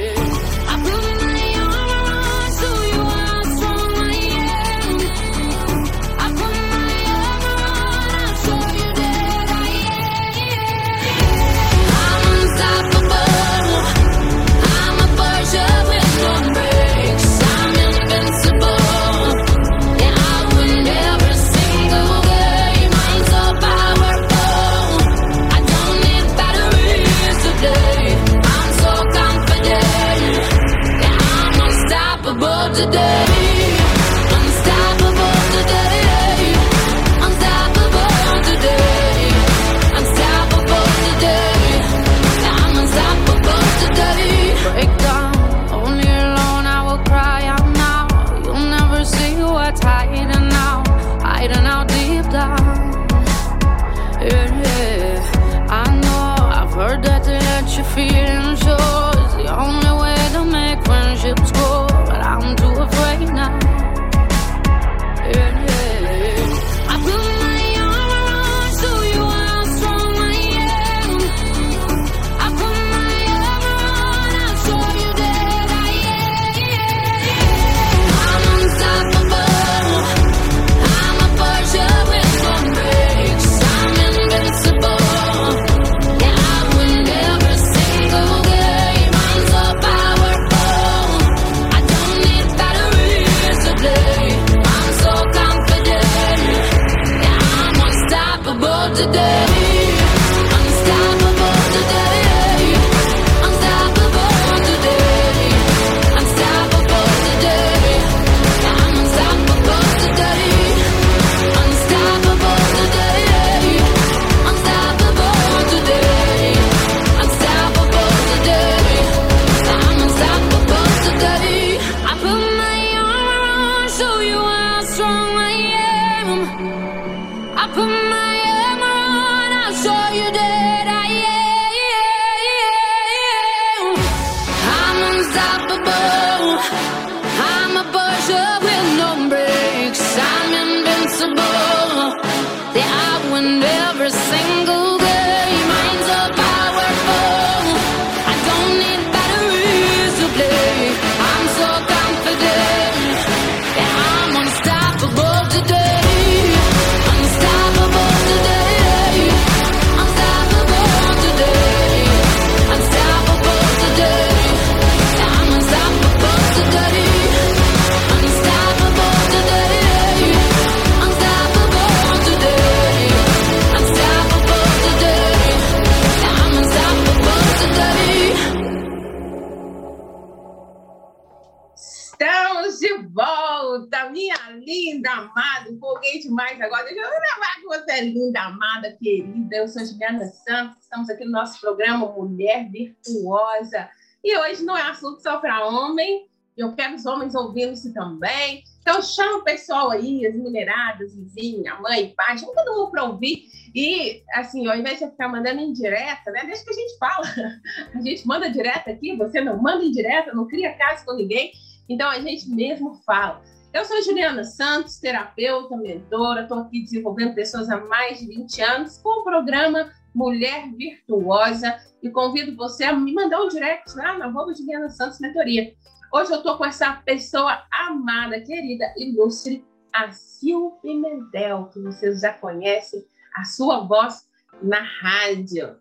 [196.95, 198.63] Os homens ouvindo isso também.
[198.81, 203.43] Então chama o pessoal aí, as mulheradas, vizinha, mãe, pai, chama todo mundo para ouvir.
[203.73, 206.43] E, assim, ao invés de ficar mandando indireta, né?
[206.45, 207.25] Deixa que a gente fala.
[207.95, 211.51] A gente manda direta aqui, você não manda indireta, não cria caso com ninguém.
[211.87, 213.41] Então a gente mesmo fala.
[213.73, 218.97] Eu sou Juliana Santos, terapeuta, mentora, estou aqui desenvolvendo pessoas há mais de 20 anos
[218.97, 224.25] com o programa Mulher Virtuosa e convido você a me mandar um direct lá na
[224.25, 225.73] arroba Juliana Santos Mentoria.
[226.13, 232.33] Hoje eu estou com essa pessoa amada, querida, ilustre, a Sil Pimentel, que vocês já
[232.33, 234.27] conhecem, a sua voz
[234.61, 235.77] na rádio.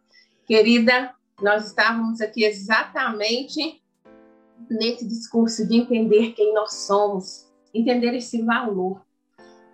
[0.46, 1.12] Querida,
[1.42, 3.82] nós estávamos aqui exatamente
[4.70, 9.04] nesse discurso de entender quem nós somos, entender esse valor.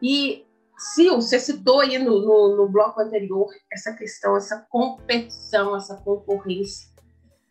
[0.01, 0.47] E,
[0.81, 6.89] Sil, você citou aí no, no, no bloco anterior essa questão, essa competição, essa concorrência.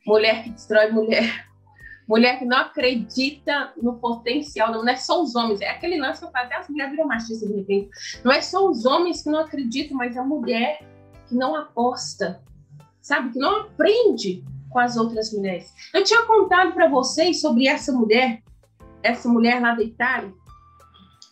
[0.08, 1.55] Mulher que destrói mulher.
[2.08, 6.26] Mulher que não acredita no potencial, não é só os homens, é aquele lance que
[6.26, 7.90] eu falo, até as mulheres viram machistas de repente.
[8.24, 10.80] Não é só os homens que não acreditam, mas a mulher
[11.28, 12.44] que não aposta,
[13.02, 13.32] sabe?
[13.32, 15.74] Que não aprende com as outras mulheres.
[15.94, 18.44] Eu tinha contado para vocês sobre essa mulher,
[19.02, 20.34] essa mulher lá da Itália.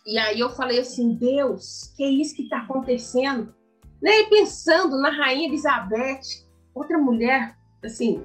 [0.06, 3.54] E aí eu falei assim, Deus, que é isso que está acontecendo?
[4.02, 4.20] Né?
[4.20, 6.20] E pensando na rainha Elizabeth,
[6.74, 8.22] outra mulher, assim,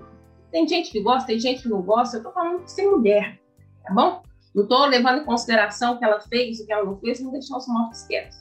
[0.52, 2.18] tem gente que gosta, tem gente que não gosta.
[2.18, 3.40] Eu tô falando de ser mulher,
[3.84, 4.24] tá bom?
[4.54, 7.32] Não tô levando em consideração o que ela fez, o que ela não fez, não
[7.32, 8.38] deixar os mortos quietos.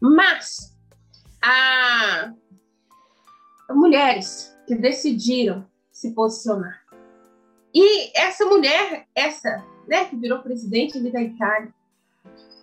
[0.00, 0.76] Mas,
[1.42, 2.32] a...
[3.70, 6.80] mulheres que decidiram se posicionar.
[7.74, 11.72] E essa mulher, essa, né, que virou presidente da Itália,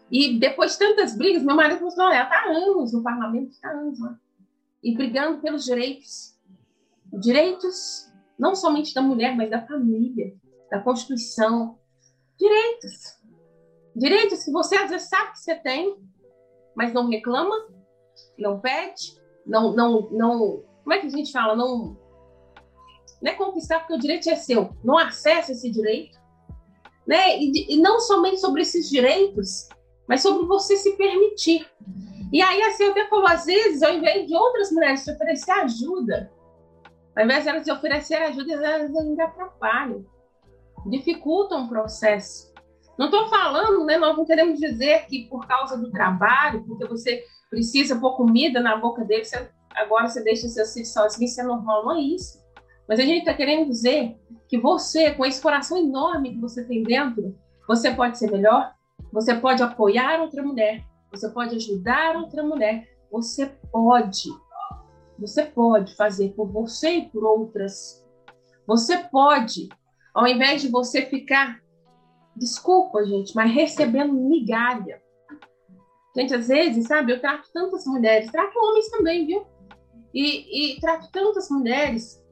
[0.10, 3.52] e depois de tantas brigas, meu marido falou assim, ela está há anos no parlamento,
[3.52, 4.18] está anos lá,
[4.82, 6.36] e brigando pelos direitos.
[7.20, 8.07] Direitos
[8.38, 10.34] não somente da mulher, mas da família,
[10.70, 11.78] da Constituição.
[12.38, 13.18] Direitos.
[13.96, 15.98] Direitos que você às vezes sabe que você tem,
[16.76, 17.56] mas não reclama,
[18.38, 20.64] não pede, não, não, não.
[20.84, 21.56] Como é que a gente fala?
[21.56, 21.98] Não
[23.22, 26.18] não é conquistar porque o direito é seu, não acessa esse direito,
[27.06, 27.40] né?
[27.40, 29.68] E, e, não somente sobre esses direitos,
[30.08, 31.68] mas sobre você se permitir.
[32.32, 35.52] E aí, assim, eu até falo, às vezes, ao invés de outras mulheres te oferecer
[35.52, 36.32] ajuda,
[37.18, 40.06] ao invés de elas oferecer ajuda, elas ainda atrapalham,
[40.86, 42.54] dificultam o processo.
[42.98, 43.98] Não estou falando, né?
[43.98, 48.78] Nós não queremos dizer que por causa do trabalho, porque você precisa pôr comida na
[48.78, 52.40] boca dele, você, agora você deixa seus filhos sozinhos, isso é normal, não é isso.
[52.88, 54.16] Mas a gente está querendo dizer
[54.48, 57.36] que você, com esse coração enorme que você tem dentro,
[57.68, 58.74] você pode ser melhor,
[59.12, 64.30] você pode apoiar outra mulher, você pode ajudar outra mulher, você pode.
[65.20, 68.06] Você pode fazer por você e por outras.
[68.66, 69.70] Você pode,
[70.14, 71.60] ao invés de você ficar,
[72.36, 75.02] desculpa, gente, mas recebendo migalha.
[76.16, 79.46] Gente, às vezes, sabe, eu trato tantas mulheres, trato homens também, viu?
[80.14, 82.24] E, e trato tantas mulheres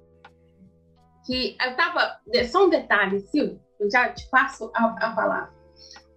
[1.26, 2.20] que eu tava.
[2.50, 5.54] Só um detalhe, Sil, eu já te passo a, a palavra.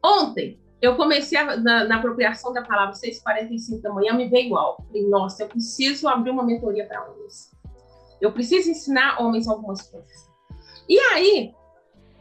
[0.04, 4.84] Ontem, eu comecei a, na, na, apropriação da palavra 6h45 da manhã, me veio igual.
[4.86, 7.50] Falei, nossa, eu preciso abrir uma mentoria para homens.
[8.20, 10.28] Eu preciso ensinar homens algumas coisas.
[10.88, 11.52] E aí,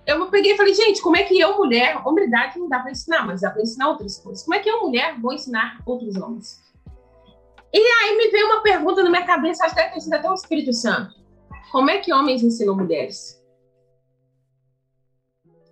[0.06, 3.26] eu peguei e falei, gente, como é que eu, mulher, hombridade não dá para ensinar,
[3.26, 4.44] mas dá para ensinar outras coisas.
[4.44, 6.60] Como é que eu, mulher, vou ensinar outros homens?
[7.72, 10.30] E aí me veio uma pergunta na minha cabeça, acho que deve ter sido até
[10.30, 11.14] o Espírito Santo.
[11.72, 13.44] Como é que homens ensinam mulheres?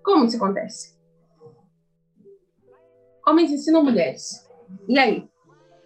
[0.03, 0.94] Como isso acontece?
[3.27, 4.47] Homens ensinam mulheres.
[4.87, 5.27] E aí?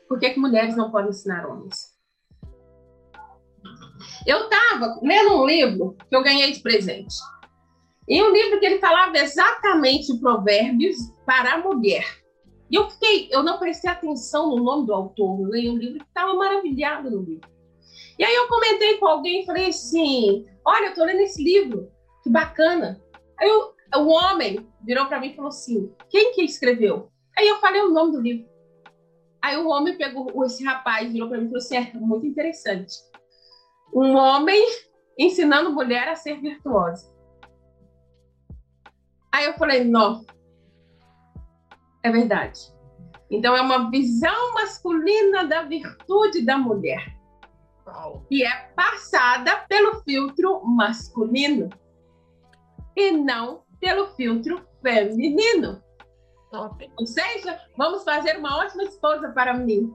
[0.07, 1.97] Por que, que mulheres não podem ensinar homens?
[4.25, 7.15] Eu estava lendo um livro que eu ganhei de presente.
[8.07, 12.03] E um livro que ele falava exatamente provérbios para a mulher.
[12.69, 15.99] E eu fiquei, eu não prestei atenção no nome do autor, eu ganhei um livro
[15.99, 17.49] que estava maravilhado no livro.
[18.17, 21.89] E aí eu comentei com alguém e falei assim: Olha, eu tô lendo esse livro,
[22.23, 23.01] que bacana.
[23.39, 27.09] Aí eu, o homem virou para mim e falou assim: Quem que escreveu?
[27.39, 28.49] Aí eu falei o nome do livro.
[29.41, 32.93] Aí o homem pegou, esse rapaz virou para mim e falou assim: É muito interessante.
[33.93, 34.61] Um homem
[35.17, 37.09] ensinando mulher a ser virtuosa.
[39.31, 40.25] Aí eu falei: Não,
[42.03, 42.59] é verdade.
[43.31, 47.17] Então é uma visão masculina da virtude da mulher
[48.29, 51.69] e é passada pelo filtro masculino
[52.97, 55.81] e não pelo filtro feminino.
[56.51, 56.91] Top.
[56.97, 59.93] Ou seja, vamos fazer uma ótima esposa para mim.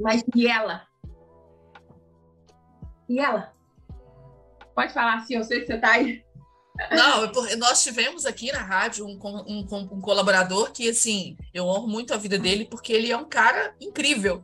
[0.00, 0.86] Mas e ela?
[3.08, 3.52] E ela?
[4.74, 6.24] Pode falar assim, eu sei que você está aí.
[6.90, 11.86] Não, é nós tivemos aqui na rádio um, um, um, colaborador que, assim, eu honro
[11.86, 14.42] muito a vida dele porque ele é um cara incrível.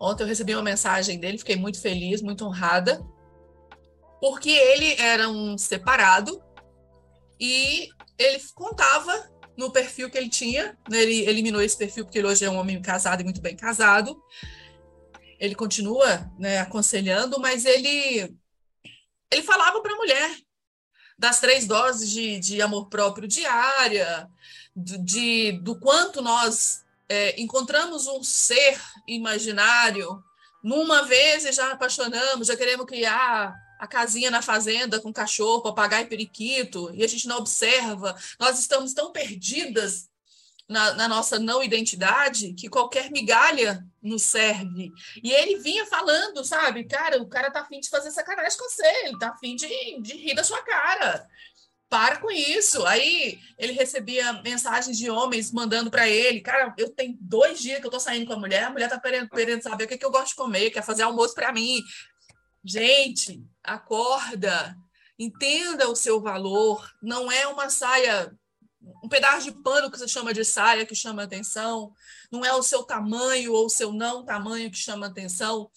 [0.00, 3.00] Ontem eu recebi uma mensagem dele, fiquei muito feliz, muito honrada,
[4.20, 6.42] porque ele era um separado
[7.38, 7.88] e
[8.18, 12.44] ele contava no perfil que ele tinha, né, ele eliminou esse perfil porque ele hoje
[12.44, 14.22] é um homem casado e muito bem casado.
[15.38, 18.34] Ele continua né, aconselhando, mas ele
[19.30, 20.36] ele falava para a mulher
[21.18, 24.28] das três doses de, de amor próprio diária,
[24.76, 30.22] de, de do quanto nós é, encontramos um ser imaginário
[30.62, 36.04] numa vez e já apaixonamos, já queremos criar a casinha na fazenda com cachorro, papagaio
[36.04, 38.16] e periquito, e a gente não observa.
[38.38, 40.08] Nós estamos tão perdidas
[40.68, 44.92] na, na, nossa não identidade que qualquer migalha nos serve.
[45.20, 48.86] E ele vinha falando, sabe, cara, o cara tá afim de fazer sacanagem com você,
[49.04, 49.66] ele tá afim de,
[50.00, 51.28] de rir da sua cara.
[51.88, 52.86] Para com isso.
[52.86, 57.86] Aí ele recebia mensagens de homens mandando para ele, cara, eu tenho dois dias que
[57.86, 60.06] eu tô saindo com a mulher, a mulher tá querendo, querendo saber o que, que
[60.06, 61.82] eu gosto de comer, quer fazer almoço para mim.
[62.64, 64.76] Gente, acorda,
[65.18, 66.88] entenda o seu valor.
[67.02, 68.36] Não é uma saia
[69.02, 71.92] um pedaço de pano que você chama de saia que chama atenção,
[72.30, 75.70] não é o seu tamanho ou o seu não tamanho que chama atenção.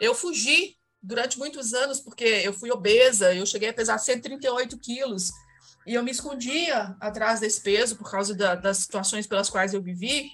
[0.00, 5.30] Eu fugi durante muitos anos porque eu fui obesa, eu cheguei a pesar 138 quilos
[5.86, 9.82] e eu me escondia atrás desse peso por causa da, das situações pelas quais eu
[9.82, 10.28] vivi.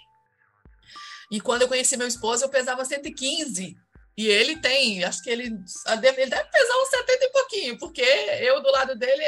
[1.30, 3.76] E quando eu conheci meu esposo, eu pesava 115.
[4.16, 8.62] E ele tem, acho que ele, ele deve pesar uns 70 e pouquinho, porque eu
[8.62, 9.24] do lado dele,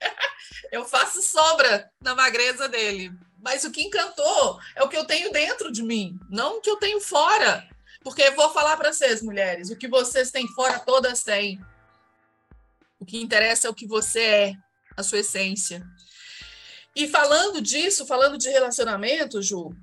[0.72, 3.12] eu faço sobra na magreza dele.
[3.42, 6.70] Mas o que encantou é o que eu tenho dentro de mim, não o que
[6.70, 7.68] eu tenho fora.
[8.02, 11.60] Porque vou falar para vocês, mulheres, o que vocês têm fora, todas têm.
[12.98, 14.56] O que interessa é o que você é,
[14.96, 15.86] a sua essência.
[16.96, 19.74] E falando disso, falando de relacionamento, Ju,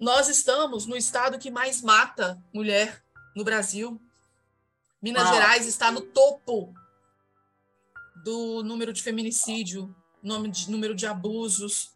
[0.00, 3.03] nós estamos no estado que mais mata mulher
[3.34, 4.00] no Brasil.
[5.02, 5.34] Minas Uau.
[5.34, 6.72] Gerais está no topo
[8.24, 11.92] do número de feminicídio, nome de, número de abusos,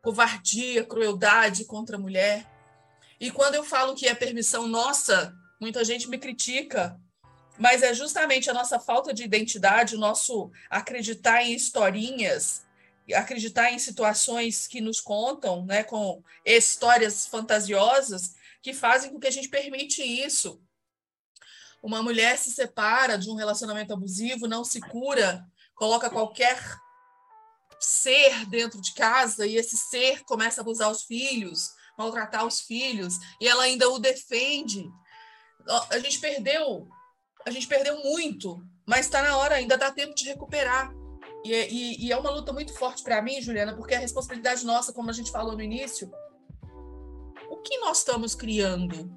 [0.00, 2.50] covardia, crueldade contra a mulher.
[3.20, 6.98] E quando eu falo que é permissão nossa, muita gente me critica,
[7.58, 12.64] mas é justamente a nossa falta de identidade, o nosso acreditar em historinhas,
[13.14, 19.30] acreditar em situações que nos contam, né, com histórias fantasiosas, que fazem com que a
[19.30, 20.62] gente permite isso.
[21.82, 25.44] Uma mulher se separa de um relacionamento abusivo, não se cura,
[25.74, 26.58] coloca qualquer
[27.80, 33.16] ser dentro de casa e esse ser começa a abusar os filhos, maltratar os filhos,
[33.40, 34.88] e ela ainda o defende.
[35.90, 36.88] A gente perdeu,
[37.44, 40.92] a gente perdeu muito, mas está na hora, ainda dá tempo de recuperar.
[41.44, 44.64] E, é, e, e é uma luta muito forte para mim, Juliana, porque a responsabilidade
[44.64, 46.08] nossa, como a gente falou no início,
[47.62, 49.10] que nós estamos criando?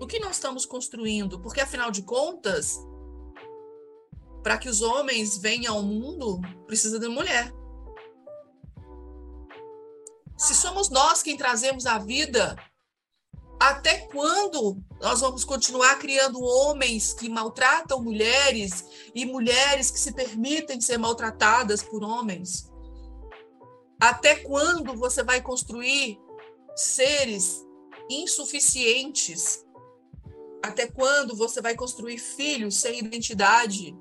[0.00, 1.40] O que nós estamos construindo?
[1.40, 2.78] Porque, afinal de contas,
[4.42, 7.52] para que os homens venham ao mundo, precisa de mulher.
[10.36, 12.56] Se somos nós quem trazemos a vida,
[13.58, 18.84] até quando nós vamos continuar criando homens que maltratam mulheres
[19.14, 22.70] e mulheres que se permitem ser maltratadas por homens?
[24.00, 26.20] Até quando você vai construir
[26.78, 27.66] seres
[28.08, 29.64] insuficientes.
[30.62, 33.96] Até quando você vai construir filhos sem identidade?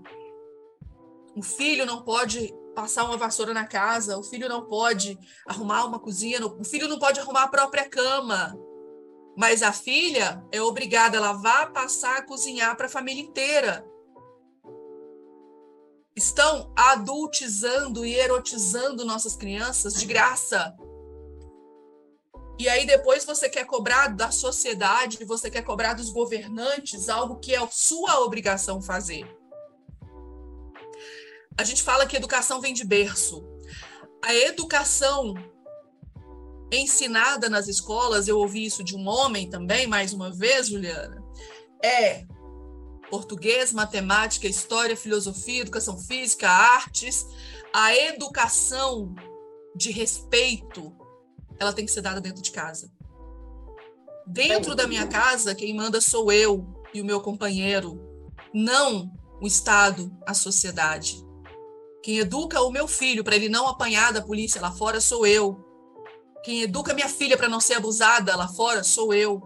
[1.36, 5.18] O filho não pode passar uma vassoura na casa, o filho não pode
[5.48, 8.56] arrumar uma cozinha, o filho não pode arrumar a própria cama.
[9.36, 13.86] Mas a filha é obrigada a lavar, passar, cozinhar para a família inteira.
[16.16, 20.76] Estão adultizando e erotizando nossas crianças de graça.
[22.60, 27.54] E aí depois você quer cobrar da sociedade, você quer cobrar dos governantes algo que
[27.54, 29.26] é sua obrigação fazer.
[31.56, 33.44] A gente fala que educação vem de berço.
[34.24, 35.36] A educação
[36.72, 41.24] ensinada nas escolas, eu ouvi isso de um homem também, mais uma vez, Juliana,
[41.84, 42.26] é
[43.10, 47.26] português, matemática, história, filosofia, educação física, artes,
[47.74, 49.16] a educação
[49.76, 50.97] de respeito
[51.60, 52.92] ela tem que ser dada dentro de casa.
[54.26, 58.00] Dentro da minha casa, quem manda sou eu e o meu companheiro,
[58.54, 61.26] não o Estado, a sociedade.
[62.04, 65.64] Quem educa o meu filho para ele não apanhar da polícia lá fora sou eu.
[66.44, 69.42] Quem educa minha filha para não ser abusada lá fora sou eu.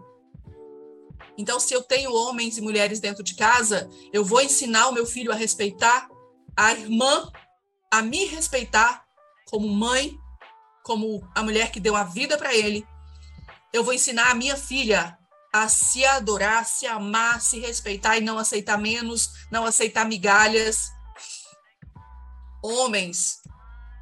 [1.38, 5.06] Então, se eu tenho homens e mulheres dentro de casa, eu vou ensinar o meu
[5.06, 6.08] filho a respeitar
[6.56, 7.32] a irmã,
[7.92, 9.04] a me respeitar
[9.50, 10.16] como mãe,
[10.92, 12.86] como a mulher que deu a vida para ele.
[13.72, 15.18] Eu vou ensinar a minha filha
[15.54, 20.92] a se adorar, se amar, se respeitar e não aceitar menos, não aceitar migalhas.
[22.62, 23.40] Homens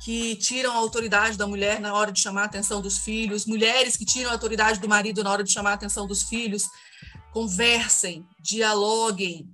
[0.03, 3.95] que tiram a autoridade da mulher na hora de chamar a atenção dos filhos, mulheres
[3.95, 6.67] que tiram a autoridade do marido na hora de chamar a atenção dos filhos.
[7.31, 9.47] Conversem, dialoguem,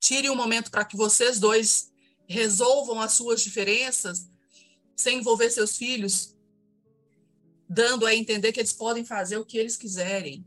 [0.00, 1.90] tirem um momento para que vocês dois
[2.26, 4.29] resolvam as suas diferenças
[5.00, 6.36] sem envolver seus filhos,
[7.68, 10.44] dando a entender que eles podem fazer o que eles quiserem.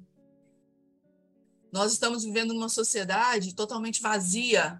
[1.71, 4.79] Nós estamos vivendo numa sociedade totalmente vazia.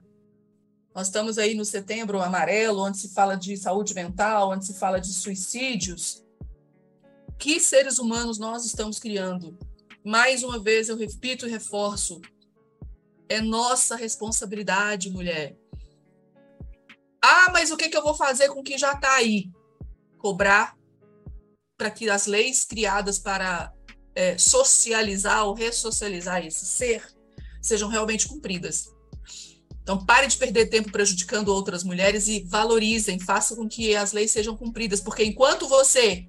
[0.94, 5.02] Nós estamos aí no setembro amarelo, onde se fala de saúde mental, onde se fala
[5.02, 6.24] de suicídios.
[7.40, 9.58] Que seres humanos nós estamos criando?
[10.06, 12.22] Mais uma vez, eu repito e reforço:
[13.28, 15.58] é nossa responsabilidade, mulher.
[17.22, 19.50] Ah, mas o que, que eu vou fazer com o que já está aí?
[20.24, 20.78] Cobrar
[21.78, 23.74] para que as leis criadas para
[24.16, 27.06] é, socializar ou ressocializar esse ser
[27.62, 28.88] sejam realmente cumpridas.
[29.82, 34.32] Então, pare de perder tempo prejudicando outras mulheres e valorizem, façam com que as leis
[34.32, 36.26] sejam cumpridas, porque enquanto você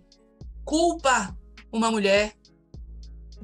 [0.65, 1.37] culpa
[1.73, 2.35] uma mulher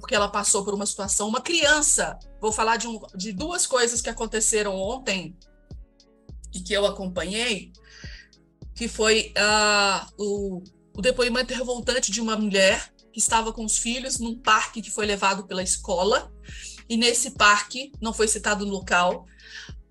[0.00, 4.00] porque ela passou por uma situação, uma criança, vou falar de, um, de duas coisas
[4.00, 5.36] que aconteceram ontem
[6.52, 7.70] e que eu acompanhei,
[8.80, 10.62] que foi uh, o,
[10.96, 15.04] o depoimento revoltante de uma mulher que estava com os filhos num parque que foi
[15.04, 16.32] levado pela escola.
[16.88, 19.26] E nesse parque, não foi citado no local,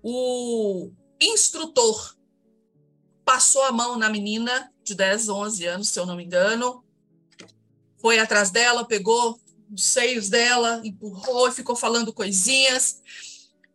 [0.02, 2.16] o instrutor
[3.24, 6.84] passou a mão na menina de 10, 11 anos, se eu não me engano,
[7.96, 9.38] foi atrás dela, pegou
[9.72, 13.00] os seios dela, empurrou e ficou falando coisinhas.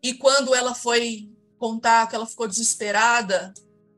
[0.04, 3.54] E quando ela foi contar que ela ficou desesperada,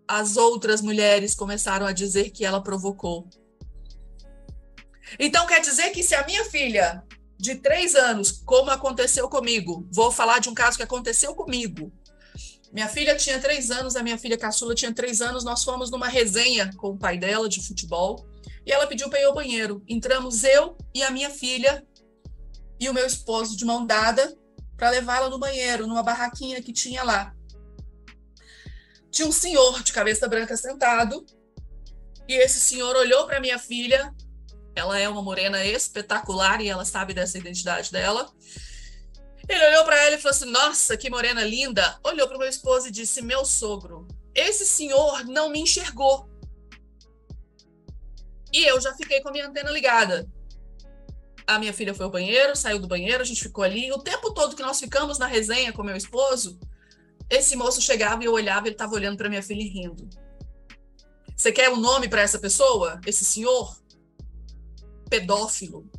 [0.08, 3.28] as outras mulheres começaram a dizer que ela provocou.
[5.20, 7.04] Então quer dizer que se a minha filha
[7.40, 11.92] de três anos, como aconteceu comigo, vou falar de um caso que aconteceu comigo.
[12.72, 15.44] Minha filha tinha três anos, a minha filha caçula tinha três anos.
[15.44, 18.28] Nós fomos numa resenha com o pai dela de futebol
[18.66, 19.82] e ela pediu para ir ao banheiro.
[19.88, 21.86] Entramos eu e a minha filha
[22.80, 24.36] e o meu esposo de mão dada
[24.76, 27.34] para levá-la no banheiro, numa barraquinha que tinha lá.
[29.18, 31.26] Tinha um senhor de cabeça branca sentado
[32.28, 34.14] e esse senhor olhou para minha filha
[34.76, 38.32] ela é uma morena espetacular e ela sabe dessa identidade dela.
[39.50, 42.00] Ele olhou para ela e falou assim: Nossa, que morena linda.
[42.04, 46.30] Olhou para meu esposo e disse: Meu sogro, esse senhor não me enxergou.
[48.54, 50.30] E eu já fiquei com a minha antena ligada.
[51.48, 53.92] A minha filha foi ao banheiro, saiu do banheiro, a gente ficou ali.
[53.92, 56.60] O tempo todo que nós ficamos na resenha com meu esposo,
[57.30, 60.10] esse moço chegava e eu olhava, ele estava olhando para minha filha e rindo.
[61.36, 63.00] Você quer um nome para essa pessoa?
[63.06, 63.78] Esse senhor?
[65.08, 65.90] pedófilo.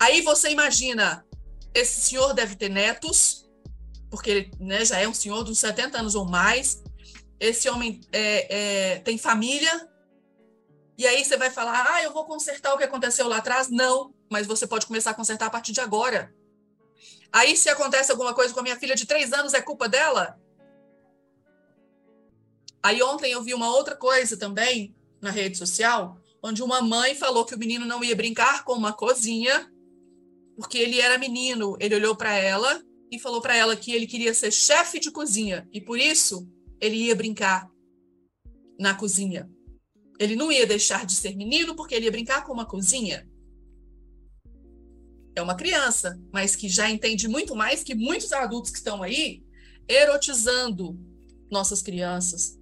[0.00, 1.24] Aí você imagina,
[1.72, 3.48] esse senhor deve ter netos,
[4.10, 6.82] porque ele né, já é um senhor de uns 70 anos ou mais.
[7.40, 9.88] Esse homem é, é, tem família.
[10.96, 13.68] E aí você vai falar, ah, eu vou consertar o que aconteceu lá atrás.
[13.70, 16.32] Não, mas você pode começar a consertar a partir de agora.
[17.34, 20.40] Aí, se acontece alguma coisa com a minha filha de três anos, é culpa dela?
[22.80, 27.44] Aí, ontem eu vi uma outra coisa também na rede social, onde uma mãe falou
[27.44, 29.68] que o menino não ia brincar com uma cozinha,
[30.56, 31.76] porque ele era menino.
[31.80, 32.80] Ele olhou para ela
[33.10, 36.48] e falou para ela que ele queria ser chefe de cozinha e por isso
[36.80, 37.68] ele ia brincar
[38.78, 39.50] na cozinha.
[40.20, 43.28] Ele não ia deixar de ser menino porque ele ia brincar com uma cozinha.
[45.36, 49.42] É uma criança, mas que já entende muito mais que muitos adultos que estão aí
[49.88, 50.98] erotizando
[51.50, 52.58] nossas crianças,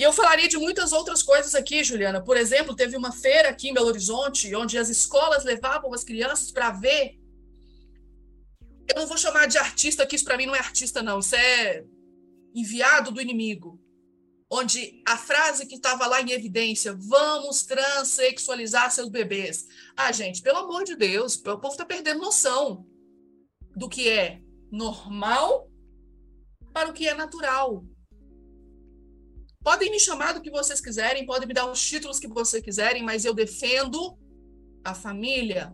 [0.00, 2.22] e eu falaria de muitas outras coisas aqui, Juliana.
[2.22, 6.50] Por exemplo, teve uma feira aqui em Belo Horizonte, onde as escolas levavam as crianças
[6.50, 7.18] para ver.
[8.88, 11.18] Eu não vou chamar de artista, que isso para mim não é artista, não.
[11.18, 11.84] Isso é
[12.54, 13.78] enviado do inimigo.
[14.52, 19.66] Onde a frase que estava lá em evidência, vamos transexualizar seus bebês.
[19.96, 22.84] Ah, gente, pelo amor de Deus, o povo está perdendo noção
[23.76, 24.40] do que é
[24.70, 25.70] normal
[26.72, 27.84] para o que é natural.
[29.62, 33.02] Podem me chamar do que vocês quiserem, podem me dar os títulos que vocês quiserem,
[33.02, 34.18] mas eu defendo
[34.84, 35.72] a família.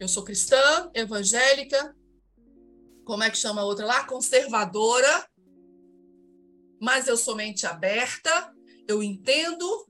[0.00, 1.94] Eu sou cristã, evangélica,
[3.06, 4.04] como é que chama a outra lá?
[4.04, 5.24] Conservadora.
[6.80, 8.52] Mas eu sou mente aberta,
[8.86, 9.86] eu entendo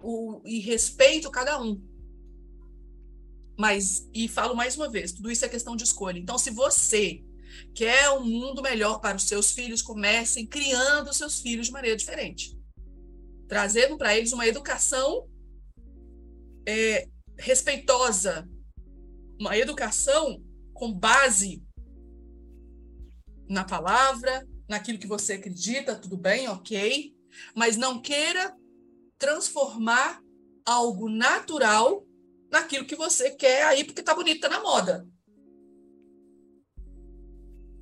[0.00, 1.82] o, e respeito cada um.
[3.58, 6.18] Mas, e falo mais uma vez, tudo isso é questão de escolha.
[6.18, 7.24] Então, se você
[7.74, 11.96] quer um mundo melhor para os seus filhos, comecem criando os seus filhos de maneira
[11.96, 12.58] diferente.
[13.48, 15.26] Trazendo para eles uma educação
[16.66, 17.08] é,
[17.38, 18.48] respeitosa,
[19.40, 20.42] uma educação
[20.74, 21.62] com base
[23.48, 27.14] na palavra, naquilo que você acredita, tudo bem, ok,
[27.54, 28.56] mas não queira
[29.18, 30.20] transformar
[30.64, 32.04] algo natural
[32.50, 35.06] naquilo que você quer aí porque tá bonito, tá na moda.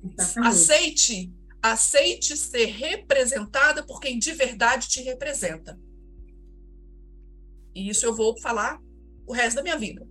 [0.03, 0.47] Exatamente.
[0.47, 5.79] Aceite, aceite ser representada por quem de verdade te representa.
[7.73, 8.79] E isso eu vou falar
[9.27, 10.07] o resto da minha vida.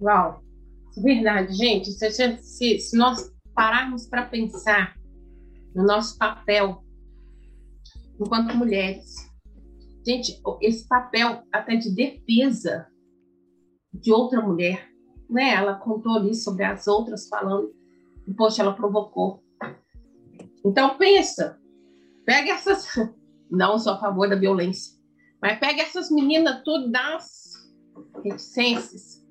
[0.00, 0.44] Uau,
[0.96, 1.90] verdade, gente.
[1.92, 4.96] Se, se, se nós pararmos para pensar
[5.74, 6.84] no nosso papel
[8.20, 9.14] enquanto mulheres,
[10.06, 12.86] gente, esse papel até de defesa
[13.92, 14.88] de outra mulher,
[15.28, 15.54] né?
[15.54, 17.72] Ela contou ali sobre as outras falando,
[18.26, 19.42] e, poxa, ela provocou.
[20.64, 21.58] Então pensa,
[22.24, 22.86] pega essas,
[23.50, 24.94] não sou a favor da violência,
[25.40, 27.52] mas pega essas meninas tudo das
[28.22, 29.24] reticências,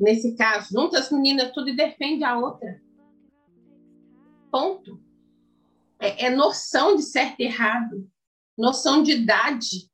[0.00, 2.80] nesse caso, junta as meninas tudo e defende a outra.
[4.50, 5.00] Ponto.
[5.98, 8.08] É, é noção de certo e errado,
[8.56, 9.90] noção de idade,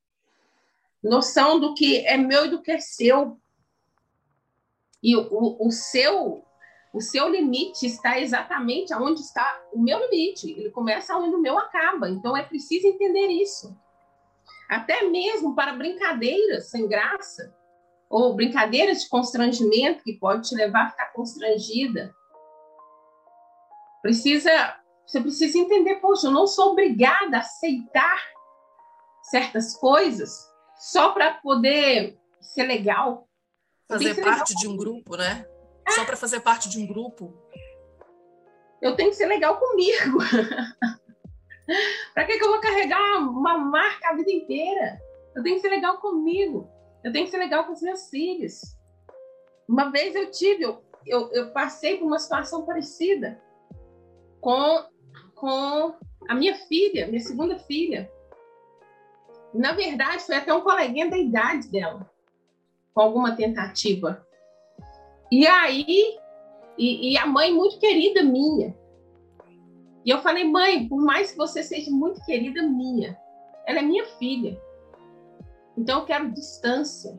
[1.03, 3.41] noção do que é meu e do que é seu.
[5.03, 6.45] E o, o, seu
[6.93, 10.51] o seu limite está exatamente aonde está o meu limite.
[10.51, 12.09] Ele começa onde o meu acaba.
[12.09, 13.77] Então é preciso entender isso.
[14.69, 17.55] Até mesmo para brincadeiras sem graça,
[18.09, 22.15] ou brincadeiras de constrangimento que pode te levar a ficar constrangida.
[24.03, 24.51] Precisa,
[25.07, 28.21] você precisa entender, poxa, eu não sou obrigada a aceitar
[29.23, 33.29] certas coisas só para poder ser legal.
[33.89, 34.61] Fazer ser parte legal.
[34.61, 35.47] de um grupo, né?
[35.87, 35.93] É.
[35.93, 37.33] Só para fazer parte de um grupo.
[38.81, 40.19] Eu tenho que ser legal comigo.
[42.13, 45.01] para que, que eu vou carregar uma marca a vida inteira?
[45.37, 46.69] Eu tenho que ser legal comigo.
[47.05, 48.61] Eu tenho que ser legal com os meus filhos.
[49.69, 53.41] Uma vez eu tive, eu, eu, eu passei por uma situação parecida
[54.43, 54.85] com,
[55.37, 55.95] com
[56.29, 58.11] a minha filha, minha segunda filha.
[59.55, 62.11] Na verdade, foi até um coleguinha da idade dela,
[62.93, 64.27] com alguma tentativa.
[65.31, 66.19] E aí,
[66.77, 68.77] e, e, a mãe muito querida minha.
[70.05, 73.17] E eu falei, mãe, por mais que você seja muito querida minha,
[73.65, 74.61] ela é minha filha.
[75.79, 77.17] Então eu quero distância.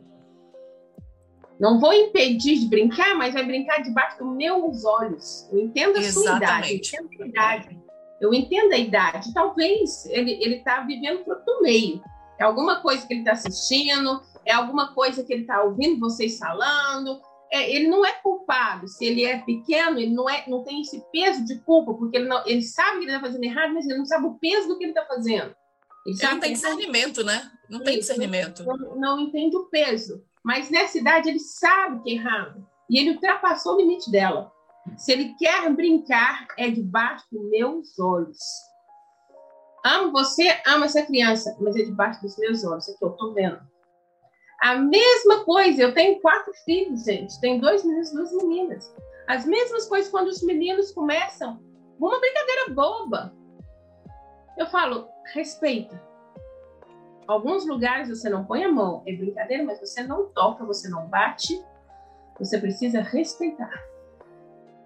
[1.59, 5.47] Não vou impedir de brincar, mas vai brincar debaixo dos meus olhos.
[5.51, 6.13] Eu entendo a Exatamente.
[6.13, 7.83] sua idade, eu entendo a idade.
[8.21, 9.33] Eu entendo a idade.
[9.33, 12.01] Talvez ele está vivendo do meio.
[12.39, 16.37] É alguma coisa que ele está assistindo, é alguma coisa que ele está ouvindo vocês
[16.37, 17.21] falando.
[17.51, 18.87] É, ele não é culpado.
[18.87, 22.27] Se ele é pequeno, ele não, é, não tem esse peso de culpa, porque ele,
[22.27, 24.77] não, ele sabe que ele está fazendo errado, mas ele não sabe o peso do
[24.77, 25.55] que ele está fazendo.
[26.05, 27.51] Ele, ele não tem discernimento, né?
[27.69, 28.63] Não tem discernimento.
[28.63, 30.23] Não, não, entende o peso.
[30.43, 32.67] Mas nessa idade ele sabe que é errado.
[32.89, 34.51] E ele ultrapassou o limite dela.
[34.97, 38.37] Se ele quer brincar, é debaixo dos meus olhos.
[39.85, 42.85] Amo você, amo essa criança, mas é debaixo dos meus olhos.
[42.85, 43.59] Que eu tô vendo.
[44.61, 47.39] A mesma coisa, eu tenho quatro filhos, gente.
[47.39, 48.95] Tenho dois meninos e duas meninas.
[49.27, 51.61] As mesmas coisas quando os meninos começam
[51.99, 53.33] uma brincadeira boba.
[54.57, 56.01] Eu falo, respeita.
[57.27, 61.07] Alguns lugares você não põe a mão, é brincadeira, mas você não toca, você não
[61.07, 61.63] bate,
[62.37, 63.71] você precisa respeitar.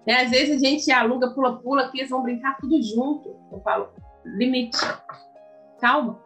[0.06, 3.36] É, às vezes a gente aluga, pula-pula, que eles vão brincar tudo junto.
[3.52, 3.90] Eu falo,
[4.24, 4.78] limite.
[5.80, 6.22] Calma.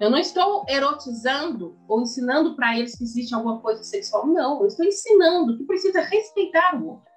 [0.00, 4.26] Eu não estou erotizando ou ensinando para eles que existe alguma coisa sexual.
[4.26, 7.12] Não, eu estou ensinando que precisa respeitar o outro.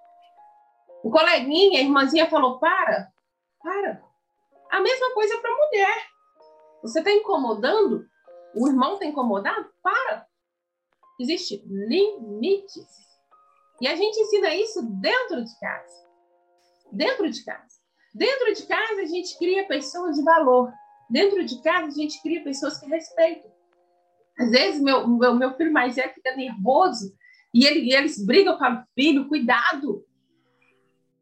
[1.03, 3.07] O coleguinha, a irmãzinha falou: para,
[3.63, 4.01] para.
[4.69, 6.16] A mesma coisa para mulher.
[6.81, 8.05] Você está incomodando?
[8.55, 9.69] O irmão está incomodado?
[9.81, 10.27] Para!
[11.19, 12.85] Existem limites.
[13.81, 16.07] E a gente ensina isso dentro de casa.
[16.91, 17.77] Dentro de casa.
[18.13, 20.71] Dentro de casa, a gente cria pessoas de valor.
[21.09, 23.51] Dentro de casa, a gente cria pessoas que respeitam.
[24.39, 27.15] Às vezes, meu, meu, meu filho mais velho fica nervoso
[27.53, 29.27] e, ele, e eles brigam com o filho.
[29.27, 30.05] Cuidado!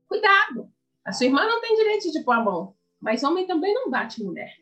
[0.07, 0.69] Cuidado!
[1.05, 4.23] A sua irmã não tem direito de pôr a mão, mas homem também não bate
[4.23, 4.53] mulher.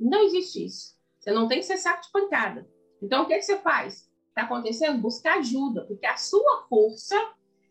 [0.00, 0.96] Não existe isso.
[1.18, 2.66] Você não tem que ser saco de pancada.
[3.02, 4.10] Então, o que, que você faz?
[4.28, 5.00] Está acontecendo?
[5.00, 7.16] Buscar ajuda, porque a sua força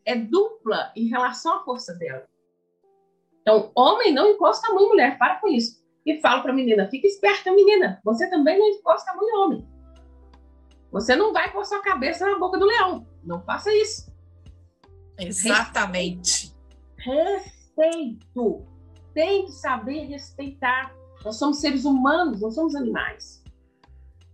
[0.05, 2.27] é dupla em relação à força dela.
[3.41, 5.83] Então, homem não encosta a mão em mulher, para com isso.
[6.05, 9.35] E falo para a menina, fica esperta, menina, você também não encosta a mão em
[9.37, 9.67] homem.
[10.91, 13.07] Você não vai pôr sua cabeça na boca do leão.
[13.23, 14.11] Não faça isso.
[15.19, 16.55] Exatamente.
[16.97, 18.65] Respeito.
[19.13, 20.95] Tem que saber respeitar.
[21.23, 23.43] Nós somos seres humanos, não somos animais.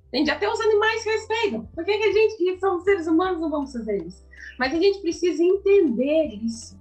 [0.08, 0.32] Entende?
[0.32, 1.66] Até os animais respeitam.
[1.74, 4.24] Por que, que a gente, que somos seres humanos, não vamos fazer isso?
[4.58, 6.80] Mas a gente precisa entender isso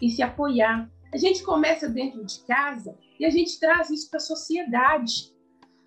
[0.00, 0.88] e se apoiar.
[1.12, 5.34] A gente começa dentro de casa e a gente traz isso para a sociedade.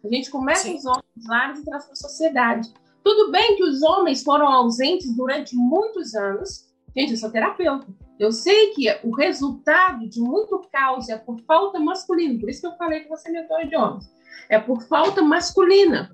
[0.03, 0.75] A gente começa Sim.
[0.75, 2.73] os homens lá e traz para a sociedade.
[3.03, 6.71] Tudo bem que os homens foram ausentes durante muitos anos.
[6.95, 7.87] Gente, eu sou terapeuta.
[8.21, 12.39] Eu sei que o resultado de muito caos é por falta masculina.
[12.39, 14.05] Por isso que eu falei que você é mentor de homens.
[14.47, 16.13] É por falta masculina.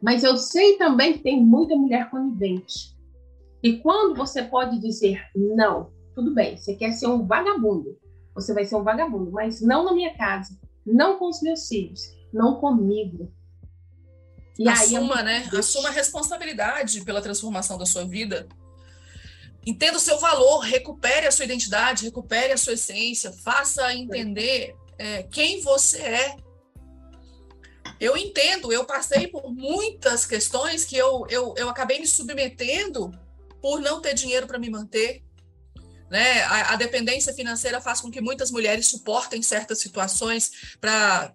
[0.00, 2.96] Mas eu sei também que tem muita mulher conivente.
[3.62, 7.98] E quando você pode dizer não, tudo bem, você quer ser um vagabundo,
[8.34, 12.00] você vai ser um vagabundo, mas não na minha casa, não com os meus filhos,
[12.32, 13.30] não comigo.
[14.58, 15.48] E Assuma, aí, né?
[15.58, 18.48] Assuma a responsabilidade pela transformação da sua vida.
[19.66, 25.24] Entenda o seu valor, recupere a sua identidade, recupere a sua essência, faça entender é,
[25.24, 26.36] quem você é.
[27.98, 33.10] Eu entendo, eu passei por muitas questões que eu, eu, eu acabei me submetendo
[33.60, 35.24] por não ter dinheiro para me manter.
[36.08, 36.42] Né?
[36.42, 41.34] A, a, dependência financeira faz com que muitas mulheres suportem certas situações para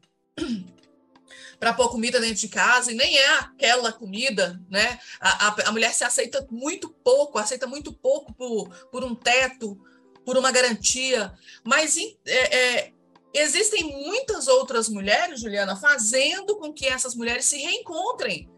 [1.62, 5.00] para pôr comida dentro de casa, e nem é aquela comida, né?
[5.20, 9.80] A, a, a, mulher se aceita muito pouco, aceita muito pouco por, por um teto,
[10.26, 11.32] por uma garantia.
[11.64, 11.96] Mas
[12.26, 12.94] é, é,
[13.32, 18.50] existem muitas outras mulheres, Juliana, fazendo com que essas mulheres se reencontrem.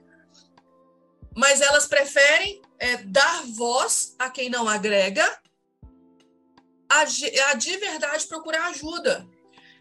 [1.35, 5.25] Mas elas preferem é, dar voz a quem não agrega,
[6.87, 9.27] a, a de verdade procurar ajuda.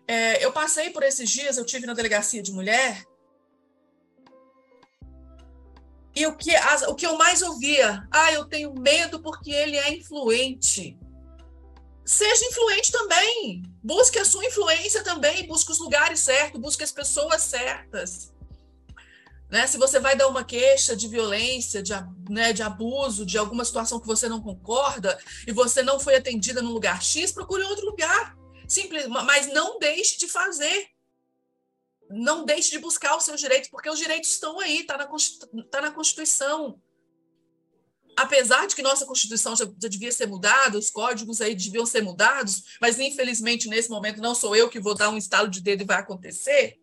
[0.09, 3.05] É, eu passei por esses dias, eu tive na delegacia de mulher,
[6.15, 9.77] e o que, as, o que eu mais ouvia, ah, eu tenho medo porque ele
[9.77, 10.99] é influente.
[12.05, 13.63] Seja influente também.
[13.83, 15.47] Busque a sua influência também.
[15.47, 18.33] Busque os lugares certos, busque as pessoas certas.
[19.51, 19.67] Né?
[19.67, 21.93] Se você vai dar uma queixa de violência, de,
[22.29, 26.61] né, de abuso, de alguma situação que você não concorda e você não foi atendida
[26.61, 28.37] no lugar X, procure outro lugar.
[28.69, 30.89] Simples, mas não deixe de fazer
[32.13, 35.09] não deixe de buscar os seus direitos, porque os direitos estão aí, está na,
[35.71, 36.81] tá na Constituição.
[38.17, 42.03] Apesar de que nossa Constituição já, já, devia ser mudada, os códigos aí deviam ser
[42.03, 45.83] mudados, mas infelizmente nesse momento não sou eu que vou dar um estalo de dedo
[45.83, 46.79] e vai acontecer,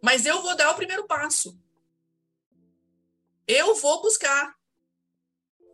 [0.00, 1.58] mas eu vou dar o primeiro passo.
[3.46, 4.54] Eu vou buscar.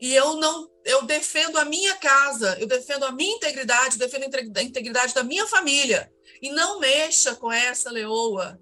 [0.00, 4.56] E eu não, eu defendo a minha casa, eu defendo a minha integridade, eu defendo
[4.56, 6.10] a integridade da minha família.
[6.40, 8.58] E não mexa com essa leoa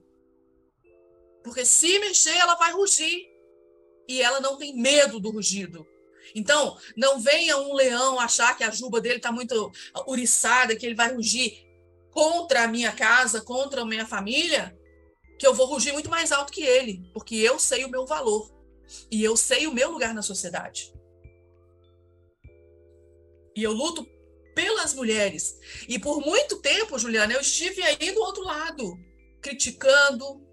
[1.46, 3.24] porque se mexer, ela vai rugir.
[4.08, 5.86] E ela não tem medo do rugido.
[6.34, 9.70] Então, não venha um leão achar que a juba dele está muito
[10.08, 11.64] uriçada, que ele vai rugir
[12.10, 14.76] contra a minha casa, contra a minha família,
[15.38, 18.50] que eu vou rugir muito mais alto que ele, porque eu sei o meu valor
[19.10, 20.92] e eu sei o meu lugar na sociedade.
[23.54, 24.04] E eu luto
[24.54, 25.60] pelas mulheres.
[25.88, 28.98] E por muito tempo, Juliana, eu estive aí do outro lado,
[29.40, 30.45] criticando,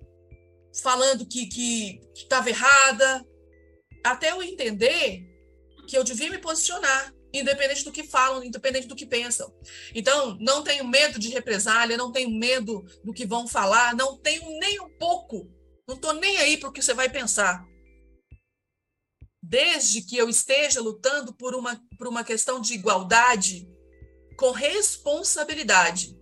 [0.82, 3.26] falando que estava errada,
[4.04, 5.24] até eu entender
[5.88, 9.54] que eu devia me posicionar, independente do que falam, independente do que pensam.
[9.94, 14.48] Então, não tenho medo de represália, não tenho medo do que vão falar, não tenho
[14.60, 15.50] nem um pouco,
[15.88, 17.66] não estou nem aí para o que você vai pensar.
[19.42, 23.68] Desde que eu esteja lutando por uma, por uma questão de igualdade,
[24.38, 26.18] com responsabilidade.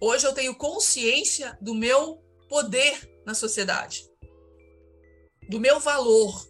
[0.00, 4.08] Hoje eu tenho consciência do meu poder na sociedade,
[5.48, 6.48] do meu valor.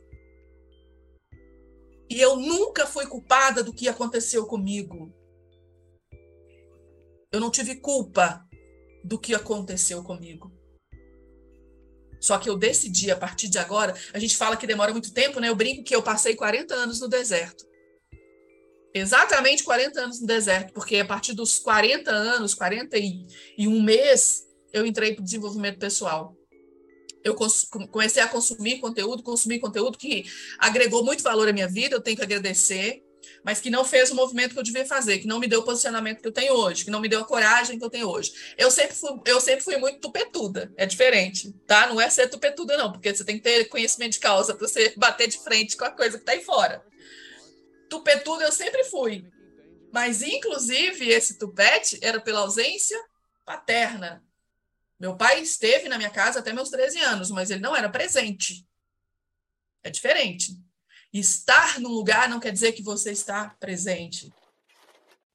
[2.11, 5.12] E eu nunca fui culpada do que aconteceu comigo.
[7.33, 8.47] Eu não tive culpa
[9.03, 10.53] do que aconteceu comigo.
[12.20, 15.41] Só que eu decidi, a partir de agora, a gente fala que demora muito tempo,
[15.41, 15.49] né?
[15.49, 17.66] Eu brinco que eu passei 40 anos no deserto.
[18.95, 25.12] Exatamente 40 anos no deserto, porque a partir dos 40 anos, 41 mês, eu entrei
[25.14, 26.35] para o desenvolvimento pessoal
[27.25, 27.35] eu
[27.91, 30.25] comecei a consumir conteúdo, consumir conteúdo que
[30.59, 33.03] agregou muito valor à minha vida, eu tenho que agradecer,
[33.43, 35.64] mas que não fez o movimento que eu devia fazer, que não me deu o
[35.64, 38.33] posicionamento que eu tenho hoje, que não me deu a coragem que eu tenho hoje.
[38.59, 41.87] Eu sempre fui, eu sempre fui muito tupetuda, é diferente, tá?
[41.87, 44.93] Não é ser tupetuda, não, porque você tem que ter conhecimento de causa para você
[44.99, 46.85] bater de frente com a coisa que está aí fora.
[47.89, 49.25] Tupetuda eu sempre fui,
[49.93, 52.99] Mas, inclusive, esse tupete era pela ausência
[53.45, 54.24] paterna.
[55.05, 58.67] Meu pai esteve na minha casa até meus 13 anos, mas ele não era presente.
[59.83, 60.59] É diferente.
[61.13, 64.33] Estar no lugar não quer dizer que você está presente.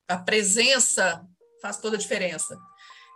[0.07, 1.23] A presença
[1.61, 2.57] faz toda a diferença.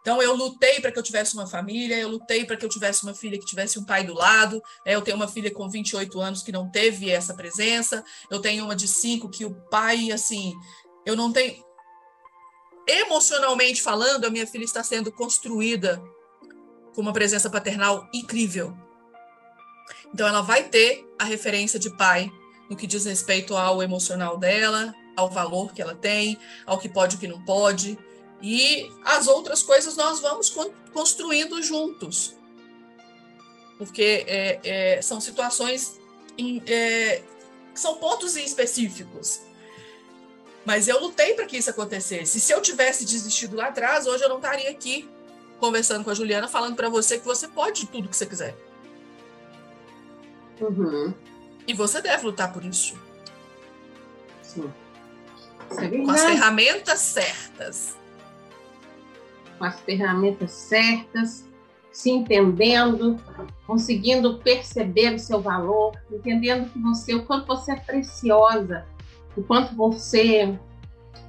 [0.02, 3.02] Então, eu lutei para que eu tivesse uma família, eu lutei para que eu tivesse
[3.02, 4.62] uma filha que tivesse um pai do lado.
[4.86, 4.94] Né?
[4.94, 8.06] Eu tenho uma filha com 28 anos que não teve essa presença.
[8.30, 10.54] Eu tenho uma de 5 que o pai, assim,
[11.04, 11.66] eu não tenho.
[12.88, 16.00] Emocionalmente falando, a minha filha está sendo construída
[16.94, 18.76] com uma presença paternal incrível.
[20.14, 22.32] Então, ela vai ter a referência de pai
[22.70, 27.16] no que diz respeito ao emocional dela, ao valor que ela tem, ao que pode
[27.16, 27.98] e o que não pode.
[28.42, 30.54] E as outras coisas nós vamos
[30.94, 32.36] construindo juntos.
[33.78, 36.00] Porque é, é, são situações,
[36.38, 37.22] em, é,
[37.74, 39.42] são pontos específicos.
[40.66, 42.40] Mas eu lutei para que isso acontecesse.
[42.40, 45.10] Se eu tivesse desistido lá atrás, hoje eu não estaria aqui
[45.64, 48.54] conversando com a Juliana, falando para você que você pode tudo que você quiser.
[50.60, 51.14] Uhum.
[51.66, 53.00] E você deve lutar por isso.
[54.42, 54.70] Sim.
[55.78, 57.98] É com as ferramentas certas.
[59.58, 61.46] Com as ferramentas certas,
[61.94, 63.18] se entendendo,
[63.66, 68.86] conseguindo perceber o seu valor, entendendo que você, o quanto você é preciosa,
[69.38, 70.60] o quanto você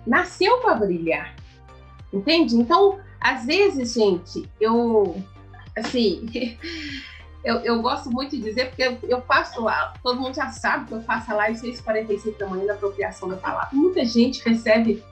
[0.04, 1.36] nasceu para brilhar.
[2.12, 2.56] Entende?
[2.56, 5.16] Então, às vezes, gente, eu
[5.74, 6.28] assim,
[7.42, 10.92] eu, eu gosto muito de dizer, porque eu, faço lá, todo mundo já sabe que
[10.92, 13.70] eu faço a live 645 da manhã da apropriação da palavra.
[13.72, 15.02] Muita gente recebe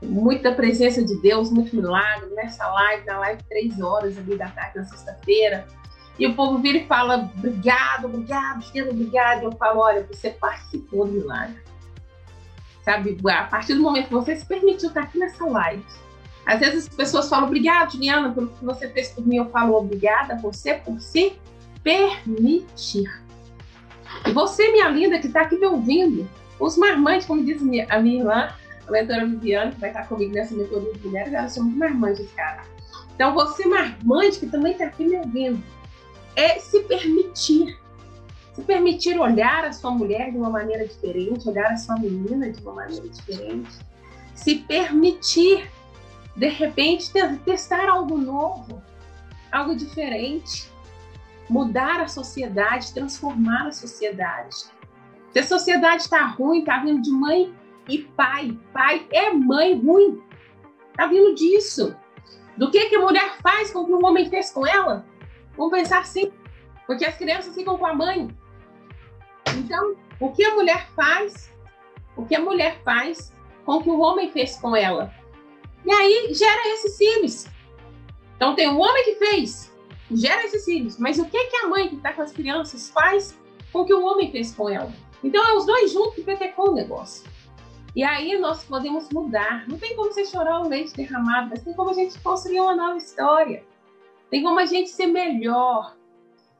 [0.00, 4.78] muita presença de Deus, muito milagre nessa live, na live três horas ali da tarde,
[4.78, 5.66] na sexta-feira.
[6.20, 9.42] E o povo vira e fala, obrigado, obrigado, Chiquinho, obrigado.
[9.42, 11.58] Eu falo, olha, você participou do milagre.
[12.84, 15.84] Sabe, a partir do momento que você se permitiu estar aqui nessa live,
[16.46, 19.36] às vezes as pessoas falam, obrigado, Juliana, pelo que você fez por mim.
[19.36, 21.34] Eu falo, obrigada a você por se
[21.82, 23.10] permitir.
[24.26, 26.28] E você, minha linda, que está aqui me ouvindo,
[26.58, 28.50] os marmantes, como diz a minha irmã,
[28.86, 32.64] a mentora Viviane, que vai estar comigo nessa mentoria de mulheres, elas são marmantes, cara.
[33.14, 35.62] Então, você, marmante, que também está aqui me ouvindo,
[36.36, 37.78] é se permitir.
[38.54, 42.60] Se permitir olhar a sua mulher de uma maneira diferente, olhar a sua menina de
[42.62, 43.70] uma maneira diferente.
[44.34, 45.70] Se permitir,
[46.36, 47.12] de repente,
[47.44, 48.82] testar algo novo,
[49.50, 50.70] algo diferente
[51.50, 54.66] mudar a sociedade, transformar a sociedade.
[55.32, 57.52] Se a sociedade está ruim, está vindo de mãe
[57.88, 58.56] e pai.
[58.72, 60.22] Pai é mãe ruim.
[60.92, 61.96] Está vindo disso.
[62.56, 65.04] Do que, que a mulher faz com o que o homem fez com ela?
[65.56, 66.32] Vamos pensar assim.
[66.86, 68.28] Porque as crianças ficam com a mãe.
[69.56, 71.52] Então, o que a mulher faz?
[72.16, 75.12] O que a mulher faz com o que o homem fez com ela?
[75.84, 77.46] E aí gera esses filhos.
[78.36, 79.72] Então tem o homem que fez,
[80.10, 80.98] gera esses filhos.
[80.98, 83.38] Mas o que, que a mãe que está com as crianças faz
[83.72, 84.92] com o que o homem fez com ela?
[85.22, 87.28] Então é os dois juntos que petecou o negócio.
[87.94, 89.68] E aí nós podemos mudar.
[89.68, 92.74] Não tem como você chorar o leite derramado, mas tem como a gente construir uma
[92.74, 93.64] nova história.
[94.30, 95.96] Tem como a gente ser melhor.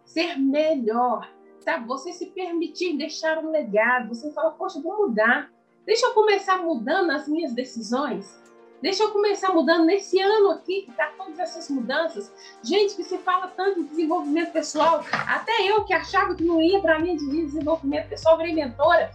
[0.05, 1.31] Ser melhor.
[1.61, 1.87] Sabe?
[1.87, 4.09] Você se permitir deixar um legado.
[4.09, 5.53] Você fala, poxa, vou mudar.
[5.87, 8.40] Deixa eu começar mudando as minhas decisões.
[8.83, 12.33] Deixa eu começar mudando nesse ano aqui, que tá todas essas mudanças.
[12.63, 16.81] Gente, que se fala tanto de desenvolvimento pessoal, até eu que achava que não ia
[16.81, 19.11] para mim de desenvolvimento pessoal, virei mentora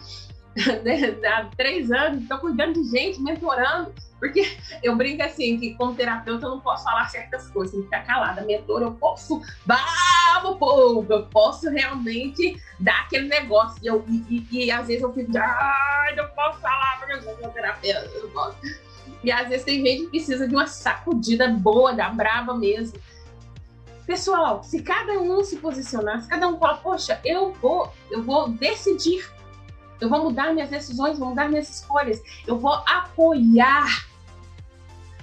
[1.26, 6.46] há três anos, estou cuidando de gente, mentorando, porque eu brinco assim, que como terapeuta
[6.46, 8.44] eu não posso falar certas coisas, tem que ficar calada.
[8.44, 13.80] Mentora, eu posso, vamos, povo, eu posso realmente dar aquele negócio.
[13.84, 17.22] E, eu, e, e, e às vezes eu fico, ai, não posso falar, porque eu
[17.22, 18.58] sou terapeuta, eu não posso.
[19.26, 23.00] E às vezes tem gente que precisa de uma sacudida boa, da brava mesmo.
[24.06, 28.50] Pessoal, se cada um se posicionar, se cada um falar, poxa, eu vou, eu vou
[28.50, 29.28] decidir,
[30.00, 34.06] eu vou mudar minhas decisões, vou mudar minhas escolhas, eu vou apoiar,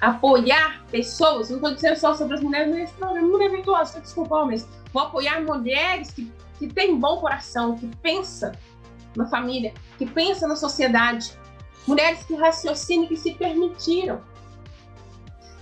[0.00, 4.66] apoiar pessoas, não estou dizendo só sobre as mulheres nesse programa, mulher virtuosa, desculpa, mas
[4.92, 6.28] vou apoiar mulheres que,
[6.58, 8.50] que têm bom coração, que pensam
[9.14, 11.38] na família, que pensam na sociedade,
[11.86, 14.20] mulheres que raciocinam, que se permitiram.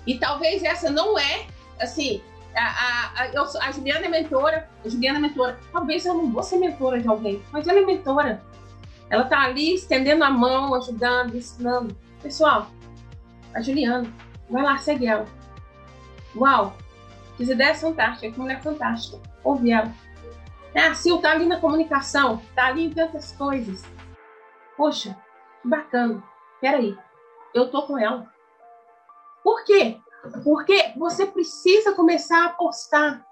[0.07, 1.47] E talvez essa não é,
[1.79, 2.23] assim,
[2.55, 5.59] a, a, a, eu, a Juliana é mentora, a Juliana é mentora.
[5.73, 8.43] Talvez eu não vou ser mentora de alguém, mas ela é mentora.
[9.09, 11.97] Ela está ali estendendo a mão, ajudando, ensinando.
[12.23, 12.71] Pessoal,
[13.55, 14.13] a Juliana,
[14.49, 15.27] vai lá, segue ela.
[16.37, 16.77] Uau,
[17.37, 19.19] que ideia fantástica, que mulher fantástica.
[19.43, 19.93] Ouve ela.
[20.75, 23.83] A Sil tá ali na comunicação, tá ali em tantas coisas.
[24.77, 25.17] Poxa,
[25.65, 26.23] bacana.
[26.61, 26.97] Peraí.
[27.55, 28.33] eu tô com ela.
[29.43, 29.99] Por quê?
[30.45, 33.27] Porque você precisa começar a apostar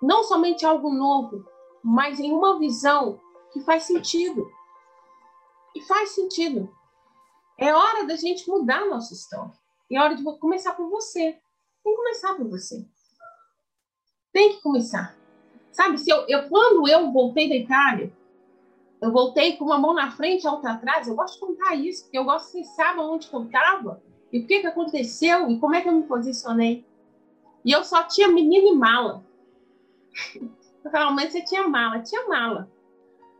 [0.00, 1.46] não somente algo novo,
[1.82, 3.20] mas em uma visão
[3.52, 4.50] que faz sentido.
[5.74, 6.74] E faz sentido.
[7.58, 9.52] É hora da gente mudar a nossa história.
[9.90, 11.38] É hora de começar por você.
[11.82, 12.86] Tem que começar por você.
[14.32, 15.16] Tem que começar.
[15.70, 18.12] Sabe, se eu, eu, quando eu voltei da Itália,
[19.04, 21.06] eu voltei com uma mão na frente a outra atrás.
[21.06, 24.02] Eu gosto de contar isso, porque eu gosto que vocês onde eu estava
[24.32, 26.86] e o que, que aconteceu e como é que eu me posicionei.
[27.62, 29.22] E eu só tinha menina e mala.
[30.84, 32.00] Eu falava, mas você tinha mala?
[32.00, 32.70] Tinha mala.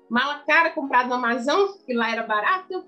[0.08, 2.86] Mala cara comprada no Amazon, que lá era barato,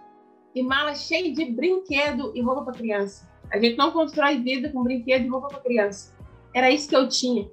[0.55, 3.31] e mala cheia de brinquedo e roupa para criança.
[3.51, 6.17] A gente não constrói vida com brinquedo e roupa para criança.
[6.55, 7.51] Era isso que eu tinha.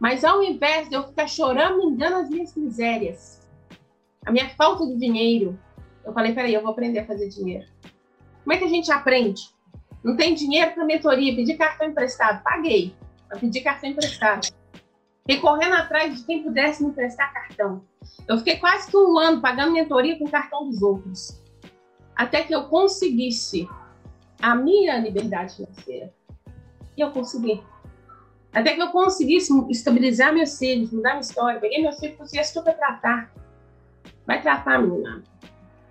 [0.00, 3.45] Mas ao invés de eu ficar chorando, me engano as minhas misérias,
[4.26, 5.56] a minha falta de dinheiro,
[6.04, 7.64] eu falei, peraí, eu vou aprender a fazer dinheiro.
[8.42, 9.54] Como é que a gente aprende?
[10.02, 12.42] Não tem dinheiro para mentoria, pedir cartão emprestado.
[12.42, 12.94] Paguei
[13.28, 14.48] para pedir cartão emprestado.
[15.22, 17.82] Fiquei correndo atrás de quem pudesse me emprestar cartão.
[18.28, 21.40] Eu fiquei quase que um ano pagando mentoria com cartão dos outros.
[22.14, 23.68] Até que eu conseguisse
[24.40, 26.12] a minha liberdade financeira.
[26.96, 27.62] E eu consegui.
[28.52, 31.60] Até que eu conseguisse estabilizar meus filhos, mudar minha história.
[31.60, 33.32] Peguei meus filhos e consegui super tratar.
[34.26, 35.22] Vai tratar, menina.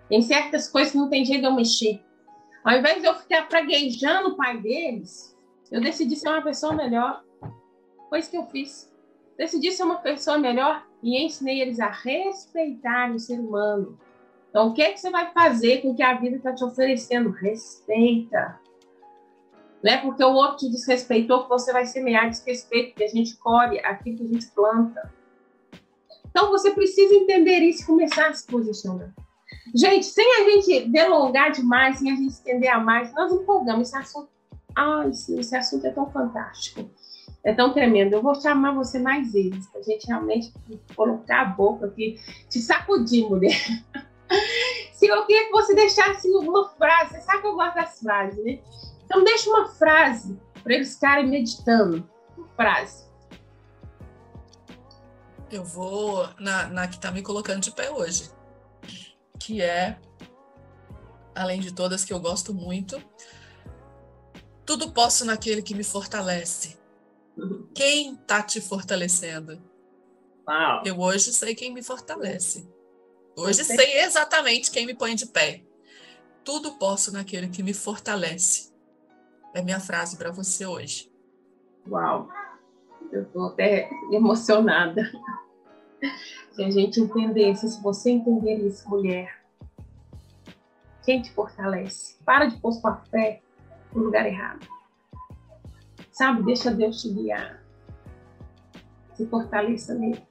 [0.09, 2.03] Tem certas coisas que não tem jeito de eu mexer.
[2.63, 5.36] Ao invés de eu ficar praguejando o pai deles,
[5.71, 7.23] eu decidi ser uma pessoa melhor.
[8.09, 8.93] Foi isso que eu fiz.
[9.38, 13.97] Decidi ser uma pessoa melhor e ensinei eles a respeitar o ser humano.
[14.49, 16.63] Então, o que, é que você vai fazer com o que a vida está te
[16.63, 17.29] oferecendo?
[17.29, 18.59] Respeita.
[19.83, 23.38] Não é porque o outro te desrespeitou que você vai semear desrespeito, porque a gente
[23.38, 25.13] colhe aquilo que a gente planta.
[26.36, 29.09] Então, você precisa entender isso e começar a se posicionar.
[29.73, 33.97] Gente, sem a gente delongar demais, sem a gente estender a mais, nós empolgamos esse
[33.97, 34.27] assunto.
[34.75, 36.89] Ah, esse, esse assunto é tão fantástico,
[37.41, 38.11] é tão tremendo.
[38.11, 40.51] Eu vou chamar você mais vezes, para a gente realmente
[40.93, 42.19] colocar a boca aqui,
[42.49, 43.55] te sacudir, mulher.
[44.91, 48.43] Se eu queria que você deixasse uma frase, você sabe que eu gosto das frases,
[48.43, 48.59] né?
[49.05, 52.05] Então, deixa uma frase para eles ficarem meditando.
[52.38, 53.05] Uma frase.
[55.51, 58.35] Eu vou na, na que está me colocando de pé hoje
[59.45, 59.99] que é,
[61.35, 63.01] além de todas que eu gosto muito,
[64.65, 66.77] tudo posso naquele que me fortalece.
[67.75, 69.61] Quem está te fortalecendo?
[70.47, 70.81] Uau.
[70.83, 72.67] Eu hoje sei quem me fortalece.
[73.37, 73.75] Hoje Você...
[73.75, 75.63] sei exatamente quem me põe de pé.
[76.43, 78.73] Tudo posso naquele que me fortalece.
[79.53, 81.11] É minha frase para você hoje.
[81.87, 82.29] Uau!
[83.16, 85.09] Eu estou até emocionada
[86.51, 89.41] se a gente entendesse, se você entender isso, mulher,
[91.03, 92.18] quem te fortalece?
[92.26, 93.41] Para de pôr sua fé
[93.93, 94.68] no lugar errado.
[96.11, 97.63] Sabe, deixa Deus te guiar.
[99.13, 100.22] Se fortaleça nele.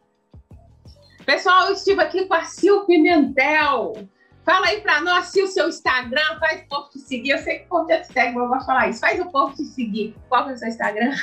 [1.25, 3.95] Pessoal, eu estive aqui com a Sil Pimentel.
[4.45, 7.31] Fala aí para nós, o seu Instagram, faz o povo te seguir.
[7.31, 9.01] Eu sei que o povo te segue, mas eu de falar isso.
[9.01, 10.15] Faz o povo te seguir.
[10.29, 11.15] Qual é o seu Instagram?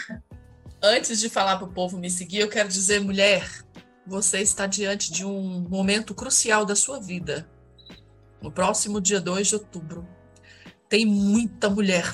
[0.84, 3.64] Antes de falar para o povo me seguir, eu quero dizer, mulher,
[4.06, 7.48] você está diante de um momento crucial da sua vida.
[8.42, 10.08] No próximo dia 2 de outubro,
[10.90, 12.12] tem muita mulher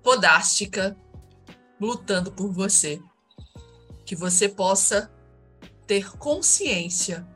[0.00, 0.96] fodástica
[1.80, 3.02] lutando por você.
[4.06, 5.12] Que você possa
[5.88, 7.26] ter consciência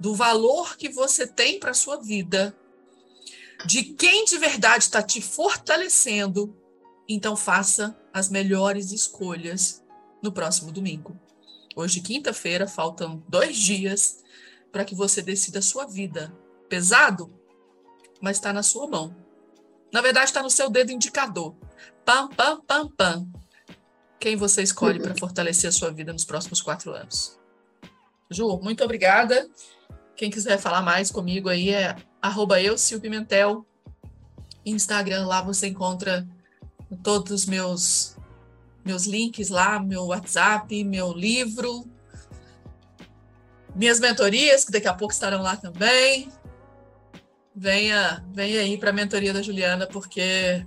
[0.00, 2.56] do valor que você tem para sua vida,
[3.66, 6.56] de quem de verdade está te fortalecendo.
[7.06, 9.84] Então, faça as melhores escolhas
[10.22, 11.14] no próximo domingo.
[11.76, 14.24] Hoje, quinta-feira, faltam dois dias
[14.72, 16.34] para que você decida a sua vida.
[16.66, 17.30] Pesado,
[18.18, 19.14] mas está na sua mão.
[19.92, 21.54] Na verdade, está no seu dedo indicador.
[22.06, 23.28] Pam, pam, pam, pam.
[24.18, 27.38] Quem você escolhe para fortalecer a sua vida nos próximos quatro anos?
[28.30, 29.46] Ju, muito obrigada.
[30.16, 33.66] Quem quiser falar mais comigo aí é arroba eu, Pimentel.
[34.64, 36.26] Instagram, lá você encontra
[37.02, 38.16] todos os meus
[38.86, 41.84] meus links lá, meu WhatsApp, meu livro,
[43.74, 46.30] minhas mentorias, que daqui a pouco estarão lá também.
[47.54, 50.64] Venha, venha aí para a mentoria da Juliana, porque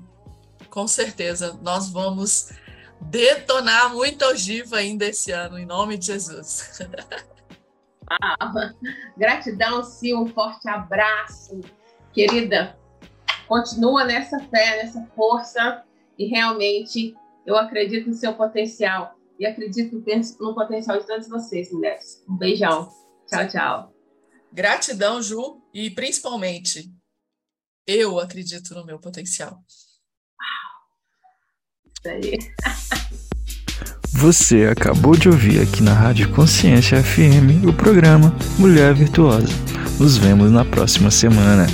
[0.70, 2.52] com certeza nós vamos
[3.00, 6.80] detonar muita ogiva ainda esse ano, em nome de Jesus.
[8.12, 8.74] Ah,
[9.16, 11.62] gratidão, Sil, um forte abraço.
[12.12, 12.76] Querida,
[13.48, 15.84] continua nessa fé, nessa força
[16.20, 17.16] e realmente
[17.48, 19.96] eu acredito no seu potencial e acredito
[20.40, 22.22] no potencial de todos vocês, mulheres.
[22.28, 22.92] Um beijão.
[23.26, 23.94] Tchau, tchau.
[24.52, 26.92] Gratidão, Ju, e principalmente
[27.88, 29.64] Eu acredito no meu potencial.
[31.86, 32.38] Isso aí.
[34.12, 39.48] Você acabou de ouvir aqui na Rádio Consciência FM o programa Mulher Virtuosa.
[40.00, 41.68] Nos vemos na próxima semana.